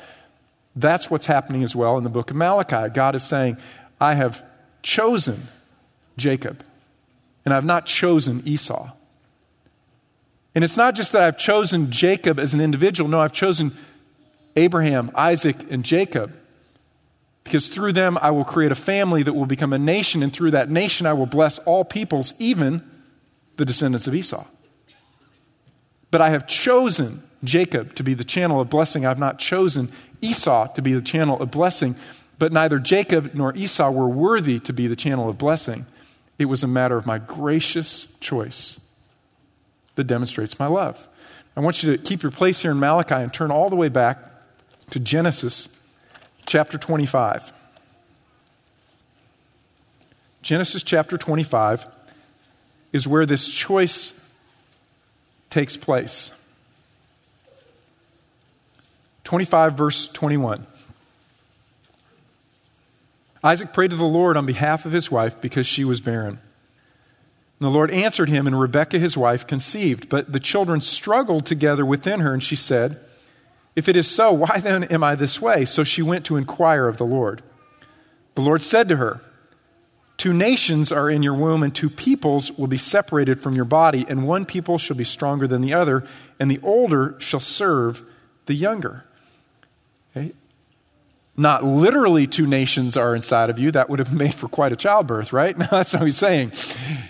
That's 0.78 1.10
what's 1.10 1.26
happening 1.26 1.64
as 1.64 1.74
well 1.74 1.98
in 1.98 2.04
the 2.04 2.10
book 2.10 2.30
of 2.30 2.36
Malachi. 2.36 2.88
God 2.90 3.16
is 3.16 3.24
saying, 3.24 3.58
I 4.00 4.14
have 4.14 4.44
chosen 4.80 5.48
Jacob, 6.16 6.62
and 7.44 7.52
I've 7.52 7.64
not 7.64 7.86
chosen 7.86 8.42
Esau. 8.46 8.92
And 10.54 10.62
it's 10.62 10.76
not 10.76 10.94
just 10.94 11.12
that 11.12 11.22
I've 11.22 11.36
chosen 11.36 11.90
Jacob 11.90 12.38
as 12.38 12.54
an 12.54 12.60
individual, 12.60 13.10
no, 13.10 13.18
I've 13.18 13.32
chosen 13.32 13.72
Abraham, 14.54 15.10
Isaac, 15.16 15.56
and 15.68 15.84
Jacob. 15.84 16.38
Because 17.42 17.68
through 17.68 17.92
them 17.92 18.16
I 18.20 18.30
will 18.30 18.44
create 18.44 18.70
a 18.70 18.76
family 18.76 19.24
that 19.24 19.32
will 19.32 19.46
become 19.46 19.72
a 19.72 19.78
nation, 19.80 20.22
and 20.22 20.32
through 20.32 20.52
that 20.52 20.70
nation 20.70 21.06
I 21.06 21.12
will 21.12 21.26
bless 21.26 21.58
all 21.60 21.84
peoples, 21.84 22.34
even 22.38 22.88
the 23.56 23.64
descendants 23.64 24.06
of 24.06 24.14
Esau. 24.14 24.44
But 26.12 26.20
I 26.20 26.30
have 26.30 26.46
chosen 26.46 27.24
Jacob 27.42 27.94
to 27.96 28.04
be 28.04 28.14
the 28.14 28.24
channel 28.24 28.60
of 28.60 28.70
blessing. 28.70 29.06
I've 29.06 29.18
not 29.18 29.38
chosen 29.38 29.88
Esau 30.20 30.66
to 30.68 30.82
be 30.82 30.94
the 30.94 31.02
channel 31.02 31.40
of 31.40 31.50
blessing. 31.50 31.96
But 32.38 32.52
neither 32.52 32.78
Jacob 32.78 33.34
nor 33.34 33.54
Esau 33.56 33.90
were 33.90 34.08
worthy 34.08 34.60
to 34.60 34.72
be 34.72 34.86
the 34.86 34.96
channel 34.96 35.28
of 35.28 35.38
blessing. 35.38 35.86
It 36.38 36.46
was 36.46 36.62
a 36.62 36.68
matter 36.68 36.96
of 36.96 37.06
my 37.06 37.18
gracious 37.18 38.16
choice 38.18 38.80
that 39.96 40.04
demonstrates 40.04 40.58
my 40.58 40.66
love. 40.66 41.08
I 41.56 41.60
want 41.60 41.82
you 41.82 41.96
to 41.96 42.02
keep 42.02 42.22
your 42.22 42.30
place 42.30 42.62
here 42.62 42.70
in 42.70 42.78
Malachi 42.78 43.16
and 43.16 43.34
turn 43.34 43.50
all 43.50 43.68
the 43.68 43.76
way 43.76 43.88
back 43.88 44.18
to 44.90 45.00
Genesis 45.00 45.76
chapter 46.46 46.78
25. 46.78 47.52
Genesis 50.42 50.84
chapter 50.84 51.18
25 51.18 51.86
is 52.92 53.08
where 53.08 53.26
this 53.26 53.48
choice 53.48 54.24
takes 55.50 55.76
place. 55.76 56.30
25, 59.28 59.74
verse 59.74 60.06
21. 60.06 60.66
Isaac 63.44 63.74
prayed 63.74 63.90
to 63.90 63.96
the 63.96 64.06
Lord 64.06 64.38
on 64.38 64.46
behalf 64.46 64.86
of 64.86 64.92
his 64.92 65.10
wife 65.10 65.38
because 65.38 65.66
she 65.66 65.84
was 65.84 66.00
barren. 66.00 66.38
And 66.38 66.40
the 67.60 67.68
Lord 67.68 67.90
answered 67.90 68.30
him, 68.30 68.46
and 68.46 68.58
Rebekah, 68.58 68.98
his 68.98 69.18
wife, 69.18 69.46
conceived. 69.46 70.08
But 70.08 70.32
the 70.32 70.40
children 70.40 70.80
struggled 70.80 71.44
together 71.44 71.84
within 71.84 72.20
her, 72.20 72.32
and 72.32 72.42
she 72.42 72.56
said, 72.56 72.98
If 73.76 73.86
it 73.86 73.96
is 73.96 74.08
so, 74.08 74.32
why 74.32 74.60
then 74.60 74.84
am 74.84 75.04
I 75.04 75.14
this 75.14 75.42
way? 75.42 75.66
So 75.66 75.84
she 75.84 76.00
went 76.00 76.24
to 76.24 76.38
inquire 76.38 76.88
of 76.88 76.96
the 76.96 77.04
Lord. 77.04 77.42
The 78.34 78.40
Lord 78.40 78.62
said 78.62 78.88
to 78.88 78.96
her, 78.96 79.20
Two 80.16 80.32
nations 80.32 80.90
are 80.90 81.10
in 81.10 81.22
your 81.22 81.34
womb, 81.34 81.62
and 81.62 81.74
two 81.74 81.90
peoples 81.90 82.52
will 82.52 82.66
be 82.66 82.78
separated 82.78 83.40
from 83.40 83.54
your 83.54 83.66
body, 83.66 84.06
and 84.08 84.26
one 84.26 84.46
people 84.46 84.78
shall 84.78 84.96
be 84.96 85.04
stronger 85.04 85.46
than 85.46 85.60
the 85.60 85.74
other, 85.74 86.06
and 86.40 86.50
the 86.50 86.60
older 86.62 87.14
shall 87.18 87.40
serve 87.40 88.06
the 88.46 88.54
younger. 88.54 89.04
Not 91.38 91.62
literally 91.62 92.26
two 92.26 92.48
nations 92.48 92.96
are 92.96 93.14
inside 93.14 93.48
of 93.48 93.60
you. 93.60 93.70
That 93.70 93.88
would 93.88 94.00
have 94.00 94.12
made 94.12 94.34
for 94.34 94.48
quite 94.48 94.72
a 94.72 94.76
childbirth, 94.76 95.32
right? 95.32 95.56
No, 95.58 95.66
that's 95.70 95.92
not 95.92 96.00
what 96.00 96.06
he's 96.06 96.16
saying. 96.16 96.52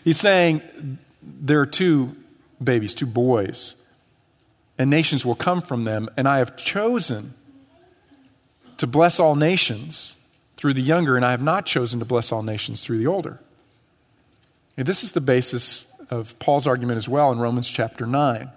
He's 0.04 0.20
saying 0.20 0.98
there 1.22 1.60
are 1.60 1.66
two 1.66 2.14
babies, 2.62 2.92
two 2.92 3.06
boys, 3.06 3.74
and 4.76 4.90
nations 4.90 5.24
will 5.24 5.34
come 5.34 5.62
from 5.62 5.84
them, 5.84 6.10
and 6.16 6.28
I 6.28 6.38
have 6.38 6.56
chosen 6.58 7.32
to 8.76 8.86
bless 8.86 9.18
all 9.18 9.34
nations 9.34 10.16
through 10.58 10.74
the 10.74 10.82
younger, 10.82 11.16
and 11.16 11.24
I 11.24 11.30
have 11.30 11.42
not 11.42 11.64
chosen 11.64 11.98
to 12.00 12.04
bless 12.04 12.30
all 12.30 12.42
nations 12.42 12.84
through 12.84 12.98
the 12.98 13.06
older. 13.06 13.40
And 14.76 14.86
this 14.86 15.02
is 15.02 15.12
the 15.12 15.22
basis 15.22 15.90
of 16.10 16.38
Paul's 16.38 16.66
argument 16.66 16.98
as 16.98 17.08
well 17.08 17.32
in 17.32 17.38
Romans 17.38 17.68
chapter 17.68 18.04
9. 18.06 18.50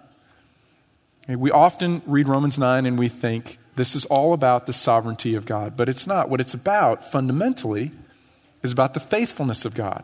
We 1.29 1.49
often 1.49 2.01
read 2.05 2.27
Romans 2.27 2.59
9 2.59 2.85
and 2.85 2.99
we 2.99 3.07
think, 3.07 3.57
this 3.75 3.95
is 3.95 4.05
all 4.05 4.33
about 4.33 4.65
the 4.65 4.73
sovereignty 4.73 5.35
of 5.35 5.45
God, 5.45 5.77
but 5.77 5.87
it's 5.87 6.05
not. 6.05 6.29
What 6.29 6.41
it's 6.41 6.53
about, 6.53 7.09
fundamentally, 7.09 7.91
is 8.63 8.71
about 8.71 8.93
the 8.93 8.99
faithfulness 8.99 9.65
of 9.65 9.73
God. 9.73 10.03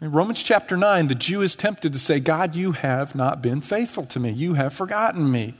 In 0.00 0.12
Romans 0.12 0.42
chapter 0.42 0.78
9, 0.78 1.08
the 1.08 1.14
Jew 1.14 1.42
is 1.42 1.54
tempted 1.54 1.92
to 1.92 1.98
say, 1.98 2.20
God, 2.20 2.56
you 2.56 2.72
have 2.72 3.14
not 3.14 3.42
been 3.42 3.60
faithful 3.60 4.04
to 4.06 4.18
me. 4.18 4.30
You 4.30 4.54
have 4.54 4.72
forgotten 4.72 5.30
me. 5.30 5.54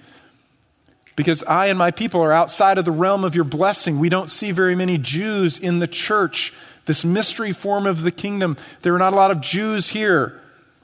Because 1.14 1.42
I 1.42 1.66
and 1.66 1.78
my 1.78 1.90
people 1.90 2.22
are 2.22 2.32
outside 2.32 2.78
of 2.78 2.86
the 2.86 2.90
realm 2.90 3.22
of 3.24 3.34
your 3.34 3.44
blessing. 3.44 3.98
We 3.98 4.08
don't 4.08 4.30
see 4.30 4.52
very 4.52 4.74
many 4.74 4.96
Jews 4.96 5.58
in 5.58 5.78
the 5.78 5.86
church, 5.86 6.54
this 6.86 7.04
mystery 7.04 7.52
form 7.52 7.86
of 7.86 8.02
the 8.02 8.10
kingdom. 8.10 8.56
There 8.80 8.94
are 8.94 8.98
not 8.98 9.12
a 9.12 9.16
lot 9.16 9.30
of 9.30 9.42
Jews 9.42 9.90
here. 9.90 10.39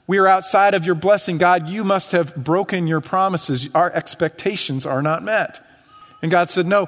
We 0.07 0.17
are 0.19 0.27
outside 0.27 0.73
of 0.73 0.85
your 0.85 0.95
blessing. 0.95 1.37
God, 1.37 1.67
you 1.67 1.83
must 1.83 2.13
have 2.13 2.33
broken 2.35 2.87
your 2.87 3.01
promises. 3.01 3.69
Our 3.75 3.91
expectations 3.91 4.85
are 4.85 5.01
not 5.01 5.21
met. 5.21 5.59
And 6.21 6.31
God 6.31 6.49
said, 6.49 6.65
No, 6.65 6.87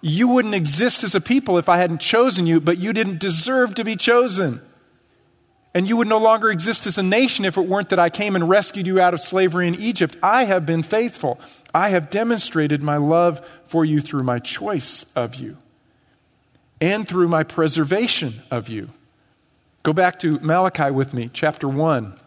you 0.00 0.28
wouldn't 0.28 0.54
exist 0.54 1.04
as 1.04 1.14
a 1.14 1.20
people 1.20 1.58
if 1.58 1.68
I 1.68 1.78
hadn't 1.78 2.00
chosen 2.00 2.46
you, 2.46 2.60
but 2.60 2.78
you 2.78 2.92
didn't 2.92 3.20
deserve 3.20 3.74
to 3.76 3.84
be 3.84 3.94
chosen. 3.96 4.60
And 5.74 5.88
you 5.88 5.96
would 5.98 6.08
no 6.08 6.18
longer 6.18 6.50
exist 6.50 6.86
as 6.86 6.96
a 6.96 7.02
nation 7.02 7.44
if 7.44 7.56
it 7.56 7.68
weren't 7.68 7.90
that 7.90 7.98
I 7.98 8.08
came 8.08 8.34
and 8.34 8.48
rescued 8.48 8.86
you 8.86 8.98
out 8.98 9.14
of 9.14 9.20
slavery 9.20 9.68
in 9.68 9.74
Egypt. 9.74 10.16
I 10.22 10.44
have 10.44 10.64
been 10.64 10.82
faithful. 10.82 11.38
I 11.74 11.90
have 11.90 12.08
demonstrated 12.08 12.82
my 12.82 12.96
love 12.96 13.46
for 13.64 13.84
you 13.84 14.00
through 14.00 14.22
my 14.22 14.38
choice 14.38 15.04
of 15.14 15.34
you 15.34 15.58
and 16.80 17.06
through 17.06 17.28
my 17.28 17.42
preservation 17.42 18.42
of 18.50 18.68
you. 18.68 18.88
Go 19.82 19.92
back 19.92 20.18
to 20.20 20.40
Malachi 20.40 20.90
with 20.90 21.12
me, 21.14 21.30
chapter 21.32 21.68
1. 21.68 22.18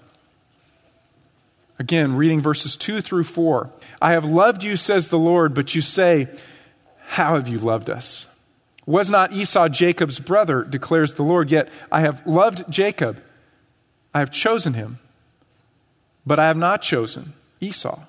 Again, 1.79 2.15
reading 2.15 2.41
verses 2.41 2.75
2 2.75 2.99
through 2.99 3.23
4. 3.23 3.69
I 4.01 4.11
have 4.11 4.25
loved 4.25 4.63
you, 4.63 4.75
says 4.75 5.09
the 5.09 5.17
Lord, 5.17 5.53
but 5.53 5.73
you 5.73 5.81
say, 5.81 6.27
How 7.07 7.35
have 7.35 7.47
you 7.47 7.57
loved 7.57 7.89
us? 7.89 8.27
Was 8.85 9.09
not 9.09 9.31
Esau 9.31 9.69
Jacob's 9.69 10.19
brother, 10.19 10.63
declares 10.63 11.13
the 11.13 11.23
Lord, 11.23 11.51
yet 11.51 11.69
I 11.91 12.01
have 12.01 12.25
loved 12.27 12.69
Jacob. 12.69 13.23
I 14.13 14.19
have 14.19 14.31
chosen 14.31 14.73
him, 14.73 14.99
but 16.25 16.39
I 16.39 16.47
have 16.47 16.57
not 16.57 16.81
chosen 16.81 17.33
Esau. 17.61 17.99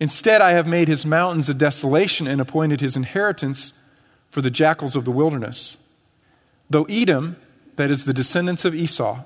Instead, 0.00 0.40
I 0.40 0.52
have 0.52 0.66
made 0.66 0.88
his 0.88 1.04
mountains 1.04 1.48
a 1.48 1.54
desolation 1.54 2.26
and 2.26 2.40
appointed 2.40 2.80
his 2.80 2.96
inheritance 2.96 3.82
for 4.30 4.40
the 4.40 4.50
jackals 4.50 4.94
of 4.94 5.04
the 5.04 5.10
wilderness. 5.10 5.76
Though 6.70 6.84
Edom, 6.84 7.36
that 7.76 7.90
is 7.90 8.04
the 8.04 8.14
descendants 8.14 8.64
of 8.64 8.74
Esau, 8.74 9.24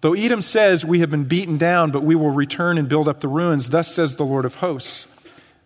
Though 0.00 0.14
Edom 0.14 0.42
says, 0.42 0.84
We 0.84 1.00
have 1.00 1.10
been 1.10 1.24
beaten 1.24 1.58
down, 1.58 1.90
but 1.90 2.04
we 2.04 2.14
will 2.14 2.30
return 2.30 2.78
and 2.78 2.88
build 2.88 3.08
up 3.08 3.20
the 3.20 3.28
ruins, 3.28 3.70
thus 3.70 3.92
says 3.92 4.16
the 4.16 4.24
Lord 4.24 4.44
of 4.44 4.56
hosts. 4.56 5.08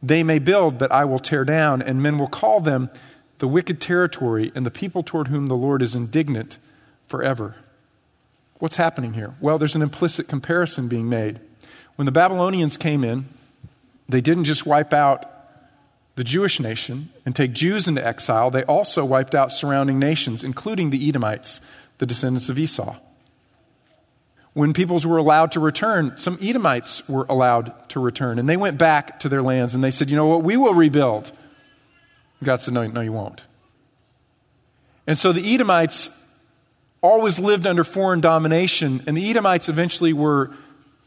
They 0.02 0.22
may 0.22 0.38
build, 0.38 0.78
but 0.78 0.90
I 0.90 1.04
will 1.04 1.18
tear 1.18 1.44
down, 1.44 1.82
and 1.82 2.02
men 2.02 2.18
will 2.18 2.28
call 2.28 2.60
them 2.60 2.90
the 3.38 3.48
wicked 3.48 3.80
territory 3.80 4.50
and 4.54 4.64
the 4.64 4.70
people 4.70 5.02
toward 5.02 5.28
whom 5.28 5.46
the 5.46 5.56
Lord 5.56 5.82
is 5.82 5.94
indignant 5.94 6.58
forever. 7.06 7.56
What's 8.58 8.76
happening 8.76 9.14
here? 9.14 9.34
Well, 9.40 9.58
there's 9.58 9.76
an 9.76 9.82
implicit 9.82 10.28
comparison 10.28 10.88
being 10.88 11.08
made. 11.08 11.40
When 11.96 12.06
the 12.06 12.12
Babylonians 12.12 12.76
came 12.76 13.04
in, 13.04 13.26
they 14.08 14.20
didn't 14.20 14.44
just 14.44 14.64
wipe 14.64 14.92
out 14.92 15.28
the 16.14 16.24
Jewish 16.24 16.60
nation 16.60 17.10
and 17.24 17.34
take 17.34 17.52
Jews 17.52 17.88
into 17.88 18.06
exile, 18.06 18.50
they 18.50 18.64
also 18.64 19.04
wiped 19.04 19.34
out 19.34 19.50
surrounding 19.50 19.98
nations, 19.98 20.44
including 20.44 20.90
the 20.90 21.08
Edomites, 21.08 21.60
the 21.98 22.06
descendants 22.06 22.48
of 22.48 22.58
Esau. 22.58 22.96
When 24.54 24.74
peoples 24.74 25.06
were 25.06 25.16
allowed 25.16 25.52
to 25.52 25.60
return, 25.60 26.18
some 26.18 26.38
Edomites 26.42 27.08
were 27.08 27.24
allowed 27.28 27.88
to 27.90 28.00
return, 28.00 28.38
and 28.38 28.48
they 28.48 28.58
went 28.58 28.76
back 28.76 29.20
to 29.20 29.28
their 29.28 29.42
lands 29.42 29.74
and 29.74 29.82
they 29.82 29.90
said, 29.90 30.10
You 30.10 30.16
know 30.16 30.26
what? 30.26 30.42
We 30.42 30.56
will 30.56 30.74
rebuild. 30.74 31.32
God 32.42 32.60
said, 32.60 32.74
No, 32.74 32.86
no, 32.86 33.00
you 33.00 33.12
won't. 33.12 33.46
And 35.06 35.18
so 35.18 35.32
the 35.32 35.54
Edomites 35.54 36.10
always 37.00 37.38
lived 37.38 37.66
under 37.66 37.82
foreign 37.82 38.20
domination, 38.20 39.02
and 39.06 39.16
the 39.16 39.28
Edomites 39.30 39.68
eventually 39.68 40.12
were 40.12 40.52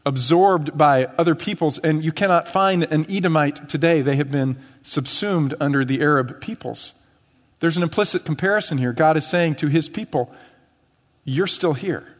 absorbed 0.04 0.76
by 0.76 1.06
other 1.18 1.34
peoples, 1.34 1.78
and 1.78 2.04
you 2.04 2.12
cannot 2.12 2.48
find 2.48 2.84
an 2.92 3.10
Edomite 3.10 3.68
today. 3.68 4.02
They 4.02 4.16
have 4.16 4.30
been 4.30 4.58
subsumed 4.82 5.54
under 5.60 5.84
the 5.84 6.00
Arab 6.00 6.40
peoples. 6.40 6.94
There's 7.60 7.76
an 7.76 7.82
implicit 7.82 8.24
comparison 8.24 8.78
here. 8.78 8.92
God 8.92 9.16
is 9.16 9.26
saying 9.26 9.56
to 9.56 9.68
his 9.68 9.88
people, 9.88 10.32
You're 11.24 11.46
still 11.46 11.74
here. 11.74 12.15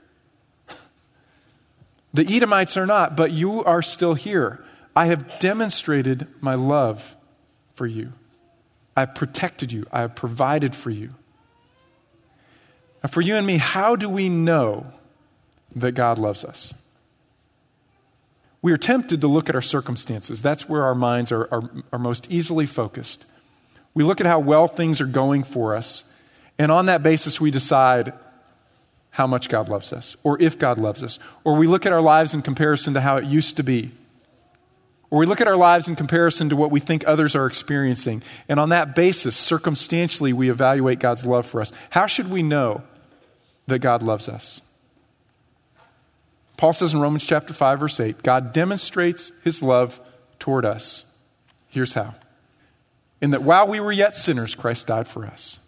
The 2.16 2.34
Edomites 2.34 2.78
are 2.78 2.86
not, 2.86 3.14
but 3.14 3.32
you 3.32 3.62
are 3.64 3.82
still 3.82 4.14
here. 4.14 4.64
I 4.96 5.04
have 5.06 5.38
demonstrated 5.38 6.26
my 6.40 6.54
love 6.54 7.14
for 7.74 7.86
you. 7.86 8.14
I 8.96 9.00
have 9.00 9.14
protected 9.14 9.70
you. 9.70 9.84
I 9.92 10.00
have 10.00 10.14
provided 10.14 10.74
for 10.74 10.88
you. 10.88 11.10
Now, 13.04 13.10
for 13.10 13.20
you 13.20 13.36
and 13.36 13.46
me, 13.46 13.58
how 13.58 13.96
do 13.96 14.08
we 14.08 14.30
know 14.30 14.86
that 15.74 15.92
God 15.92 16.18
loves 16.18 16.42
us? 16.42 16.72
We 18.62 18.72
are 18.72 18.78
tempted 18.78 19.20
to 19.20 19.28
look 19.28 19.50
at 19.50 19.54
our 19.54 19.60
circumstances. 19.60 20.40
That's 20.40 20.66
where 20.66 20.84
our 20.84 20.94
minds 20.94 21.30
are, 21.30 21.46
are, 21.52 21.70
are 21.92 21.98
most 21.98 22.32
easily 22.32 22.64
focused. 22.64 23.26
We 23.92 24.04
look 24.04 24.22
at 24.22 24.26
how 24.26 24.38
well 24.38 24.68
things 24.68 25.02
are 25.02 25.06
going 25.06 25.42
for 25.42 25.76
us, 25.76 26.10
and 26.58 26.72
on 26.72 26.86
that 26.86 27.02
basis, 27.02 27.42
we 27.42 27.50
decide 27.50 28.14
how 29.16 29.26
much 29.26 29.48
God 29.48 29.70
loves 29.70 29.94
us, 29.94 30.14
or 30.24 30.38
if 30.42 30.58
God 30.58 30.76
loves 30.76 31.02
us. 31.02 31.18
Or 31.42 31.56
we 31.56 31.66
look 31.66 31.86
at 31.86 31.92
our 31.92 32.02
lives 32.02 32.34
in 32.34 32.42
comparison 32.42 32.92
to 32.92 33.00
how 33.00 33.16
it 33.16 33.24
used 33.24 33.56
to 33.56 33.62
be. 33.62 33.92
Or 35.08 35.18
we 35.18 35.24
look 35.24 35.40
at 35.40 35.48
our 35.48 35.56
lives 35.56 35.88
in 35.88 35.96
comparison 35.96 36.50
to 36.50 36.56
what 36.56 36.70
we 36.70 36.80
think 36.80 37.02
others 37.06 37.34
are 37.34 37.46
experiencing. 37.46 38.22
And 38.46 38.60
on 38.60 38.68
that 38.68 38.94
basis, 38.94 39.34
circumstantially, 39.34 40.34
we 40.34 40.50
evaluate 40.50 40.98
God's 40.98 41.24
love 41.24 41.46
for 41.46 41.62
us. 41.62 41.72
How 41.88 42.04
should 42.04 42.30
we 42.30 42.42
know 42.42 42.82
that 43.68 43.78
God 43.78 44.02
loves 44.02 44.28
us? 44.28 44.60
Paul 46.58 46.74
says 46.74 46.92
in 46.92 47.00
Romans 47.00 47.24
chapter 47.24 47.54
5 47.54 47.80
verse 47.80 47.98
8, 47.98 48.22
God 48.22 48.52
demonstrates 48.52 49.32
his 49.42 49.62
love 49.62 49.98
toward 50.38 50.66
us. 50.66 51.06
Here's 51.68 51.94
how. 51.94 52.16
In 53.22 53.30
that 53.30 53.42
while 53.42 53.66
we 53.66 53.80
were 53.80 53.92
yet 53.92 54.14
sinners, 54.14 54.54
Christ 54.54 54.88
died 54.88 55.08
for 55.08 55.24
us. 55.24 55.58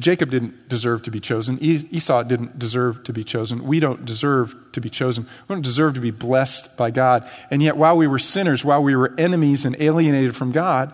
Jacob 0.00 0.30
didn't 0.30 0.68
deserve 0.68 1.02
to 1.02 1.10
be 1.10 1.20
chosen. 1.20 1.58
Esau 1.60 2.24
didn't 2.24 2.58
deserve 2.58 3.04
to 3.04 3.12
be 3.12 3.22
chosen. 3.22 3.64
We 3.64 3.78
don't 3.78 4.04
deserve 4.04 4.54
to 4.72 4.80
be 4.80 4.90
chosen. 4.90 5.24
We 5.48 5.54
don't 5.54 5.62
deserve 5.62 5.94
to 5.94 6.00
be 6.00 6.10
blessed 6.10 6.76
by 6.76 6.90
God. 6.90 7.28
And 7.50 7.62
yet, 7.62 7.76
while 7.76 7.96
we 7.96 8.08
were 8.08 8.18
sinners, 8.18 8.64
while 8.64 8.82
we 8.82 8.96
were 8.96 9.14
enemies 9.18 9.64
and 9.64 9.76
alienated 9.78 10.34
from 10.34 10.50
God, 10.50 10.92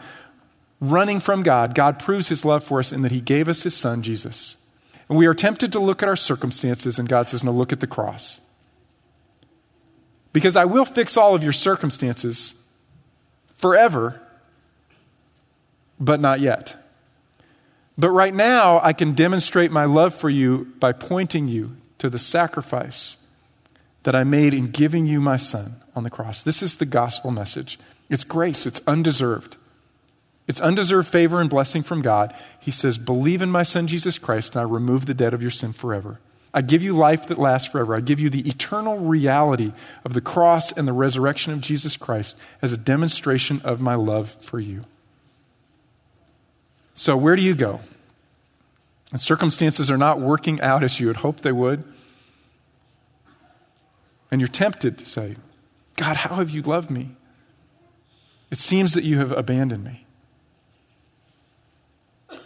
running 0.81 1.19
from 1.19 1.43
God, 1.43 1.75
God 1.75 1.99
proves 1.99 2.29
his 2.29 2.45
love 2.45 2.63
for 2.63 2.79
us 2.79 2.93
in 2.93 3.01
that 3.01 3.13
he 3.13 3.23
gave 3.23 3.49
us 3.49 3.63
his 3.63 3.75
son, 3.75 4.03
Jesus. 4.03 4.59
And 5.09 5.17
we 5.17 5.27
are 5.27 5.35
tempted 5.35 5.73
to 5.73 5.81
look 5.81 6.03
at 6.03 6.09
our 6.09 6.17
circumstances, 6.17 6.99
and 6.99 7.09
God 7.09 7.27
says, 7.27 7.43
No, 7.43 7.53
look 7.53 7.73
at 7.73 7.81
the 7.81 7.87
cross. 7.87 8.41
Because 10.35 10.57
I 10.57 10.67
will 10.67 10.85
fix 10.85 11.17
all 11.17 11.35
of 11.35 11.43
your 11.43 11.53
circumstances 11.53 12.63
forever, 13.57 14.21
but 15.99 16.21
not 16.21 16.41
yet. 16.41 16.77
But 17.99 18.11
right 18.11 18.35
now, 18.35 18.81
I 18.83 18.93
can 18.93 19.13
demonstrate 19.13 19.71
my 19.71 19.85
love 19.85 20.15
for 20.15 20.31
you 20.31 20.73
by 20.79 20.93
pointing 20.93 21.49
you 21.49 21.77
to 21.99 22.09
the 22.09 22.19
sacrifice 22.19 23.19
that 24.05 24.15
I 24.15 24.25
made 24.25 24.55
in 24.55 24.71
giving 24.71 25.07
you 25.07 25.21
my 25.21 25.37
son 25.37 25.77
on 25.95 26.05
the 26.05 26.11
cross. 26.11 26.43
This 26.43 26.63
is 26.63 26.79
the 26.79 26.87
gospel 26.87 27.31
message. 27.31 27.79
It's 28.09 28.25
grace, 28.25 28.67
it's 28.67 28.81
undeserved. 28.87 29.57
It's 30.49 30.61
undeserved 30.61 31.07
favor 31.07 31.41
and 31.41 31.49
blessing 31.49 31.83
from 31.83 32.03
God. 32.03 32.35
He 32.59 32.73
says, 32.73 32.99
Believe 32.99 33.41
in 33.41 33.51
my 33.51 33.63
Son 33.63 33.87
Jesus 33.87 34.19
Christ, 34.19 34.57
and 34.57 34.63
I 34.63 34.65
remove 34.65 35.07
the 35.07 35.15
debt 35.15 35.33
of 35.33 35.43
your 35.43 35.51
sin 35.51 35.73
forever. 35.73 36.19
I 36.53 36.63
give 36.63 36.83
you 36.83 36.93
life 36.93 37.29
that 37.29 37.39
lasts 37.39 37.71
forever. 37.71 37.95
I 37.95 38.01
give 38.01 38.19
you 38.19 38.29
the 38.29 38.49
eternal 38.49 38.99
reality 38.99 39.73
of 40.05 40.15
the 40.15 40.21
cross 40.21 40.73
and 40.73 40.89
the 40.89 40.93
resurrection 40.93 41.53
of 41.53 41.61
Jesus 41.61 41.97
Christ 41.97 42.37
as 42.61 42.73
a 42.73 42.77
demonstration 42.77 43.61
of 43.63 43.81
my 43.81 43.95
love 43.95 44.31
for 44.41 44.59
you. 44.59 44.81
So, 47.01 47.17
where 47.17 47.35
do 47.35 47.41
you 47.41 47.55
go? 47.55 47.81
And 49.11 49.19
circumstances 49.19 49.91
are 49.91 49.97
not 49.97 50.21
working 50.21 50.61
out 50.61 50.85
as 50.85 51.01
you 51.01 51.07
had 51.07 51.17
hoped 51.17 51.43
they 51.43 51.51
would. 51.51 51.83
And 54.31 54.39
you're 54.39 54.49
tempted 54.49 54.99
to 54.99 55.07
say, 55.07 55.37
God, 55.97 56.17
how 56.17 56.35
have 56.35 56.51
you 56.51 56.61
loved 56.61 56.91
me? 56.91 57.13
It 58.51 58.59
seems 58.59 58.93
that 58.93 59.03
you 59.03 59.17
have 59.17 59.33
abandoned 59.33 59.83
me. 59.83 60.05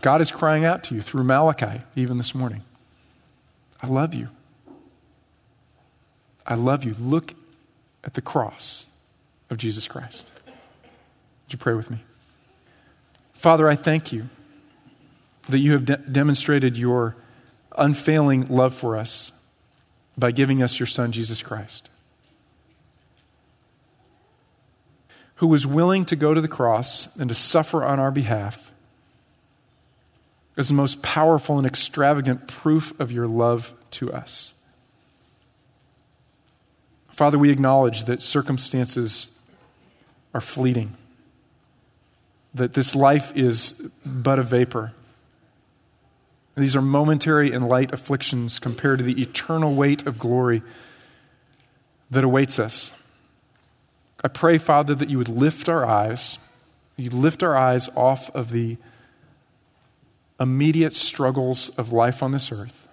God 0.03 0.21
is 0.21 0.31
crying 0.31 0.65
out 0.65 0.85
to 0.85 0.95
you 0.95 1.03
through 1.03 1.25
Malachi, 1.25 1.81
even 1.97 2.17
this 2.17 2.33
morning. 2.33 2.63
I 3.83 3.89
love 3.89 4.15
you. 4.15 4.29
I 6.47 6.55
love 6.55 6.85
you. 6.85 6.95
Look 6.97 7.35
at 8.05 8.15
the 8.15 8.23
cross 8.23 8.87
of 9.51 9.57
Jesus 9.57 9.89
Christ. 9.89 10.31
Would 10.47 11.53
you 11.55 11.59
pray 11.59 11.75
with 11.75 11.91
me? 11.91 12.05
Father, 13.33 13.69
I 13.69 13.75
thank 13.75 14.13
you 14.13 14.29
that 15.49 15.59
you 15.59 15.73
have 15.73 15.85
de- 15.85 15.97
demonstrated 15.97 16.77
your 16.77 17.17
unfailing 17.77 18.47
love 18.49 18.75
for 18.75 18.97
us 18.97 19.33
by 20.17 20.31
giving 20.31 20.63
us 20.63 20.79
your 20.79 20.87
Son, 20.87 21.13
Jesus 21.13 21.43
Christ, 21.43 21.91
who 25.37 25.47
was 25.47 25.67
willing 25.67 26.05
to 26.05 26.17
go 26.17 26.35
to 26.35 26.41
the 26.41 26.49
cross 26.49 27.15
and 27.17 27.29
to 27.29 27.35
suffer 27.35 27.85
on 27.85 27.99
our 27.99 28.11
behalf 28.11 28.71
as 30.57 30.69
the 30.69 30.75
most 30.75 31.03
powerful 31.03 31.59
and 31.59 31.67
extravagant 31.67 32.47
proof 32.47 32.99
of 33.01 33.11
your 33.11 33.27
love 33.27 33.75
to 33.91 34.13
us. 34.13 34.55
Father, 37.11 37.39
we 37.39 37.51
acknowledge 37.51 38.05
that 38.05 38.23
circumstances 38.23 39.39
are 40.33 40.41
fleeting, 40.41 40.97
that 42.55 42.75
this 42.75 42.95
life 42.95 43.33
is 43.37 43.91
but 44.05 44.39
a 44.39 44.43
vapor. 44.43 44.93
These 46.57 46.77
are 46.77 46.83
momentary 46.83 47.53
and 47.53 47.67
light 47.67 47.93
afflictions 47.93 48.59
compared 48.59 48.99
to 48.99 49.05
the 49.05 49.21
eternal 49.21 49.75
weight 49.75 50.07
of 50.07 50.19
glory 50.19 50.63
that 52.11 52.23
awaits 52.23 52.59
us. 52.59 52.93
I 54.23 54.29
pray, 54.29 54.59
Father, 54.59 54.95
that 54.95 55.11
you 55.11 55.19
would 55.19 55.29
lift 55.29 55.69
our 55.69 55.85
eyes, 55.85 56.39
you 56.97 57.11
lift 57.11 57.43
our 57.43 57.57
eyes 57.57 57.89
off 57.97 58.35
of 58.35 58.51
the 58.51 58.77
immediate 60.39 60.95
struggles 60.95 61.71
of 61.71 61.93
life 61.93 62.23
on 62.23 62.31
this 62.31 62.53
earth. 62.53 62.89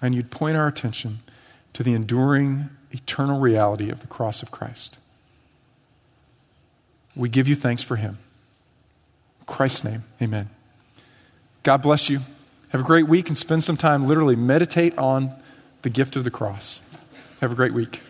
And 0.00 0.14
you'd 0.14 0.30
point 0.30 0.56
our 0.56 0.68
attention 0.68 1.20
to 1.72 1.82
the 1.82 1.92
enduring, 1.92 2.70
eternal 2.92 3.40
reality 3.40 3.90
of 3.90 4.00
the 4.00 4.06
cross 4.06 4.42
of 4.42 4.50
Christ. 4.50 4.98
We 7.16 7.28
give 7.28 7.48
you 7.48 7.56
thanks 7.56 7.82
for 7.82 7.96
him. 7.96 8.18
In 9.40 9.46
Christ's 9.46 9.82
name, 9.84 10.04
amen. 10.22 10.50
God 11.68 11.82
bless 11.82 12.08
you. 12.08 12.20
Have 12.70 12.80
a 12.80 12.84
great 12.84 13.08
week 13.08 13.28
and 13.28 13.36
spend 13.36 13.62
some 13.62 13.76
time 13.76 14.08
literally 14.08 14.36
meditate 14.36 14.96
on 14.96 15.34
the 15.82 15.90
gift 15.90 16.16
of 16.16 16.24
the 16.24 16.30
cross. 16.30 16.80
Have 17.42 17.52
a 17.52 17.54
great 17.54 17.74
week. 17.74 18.00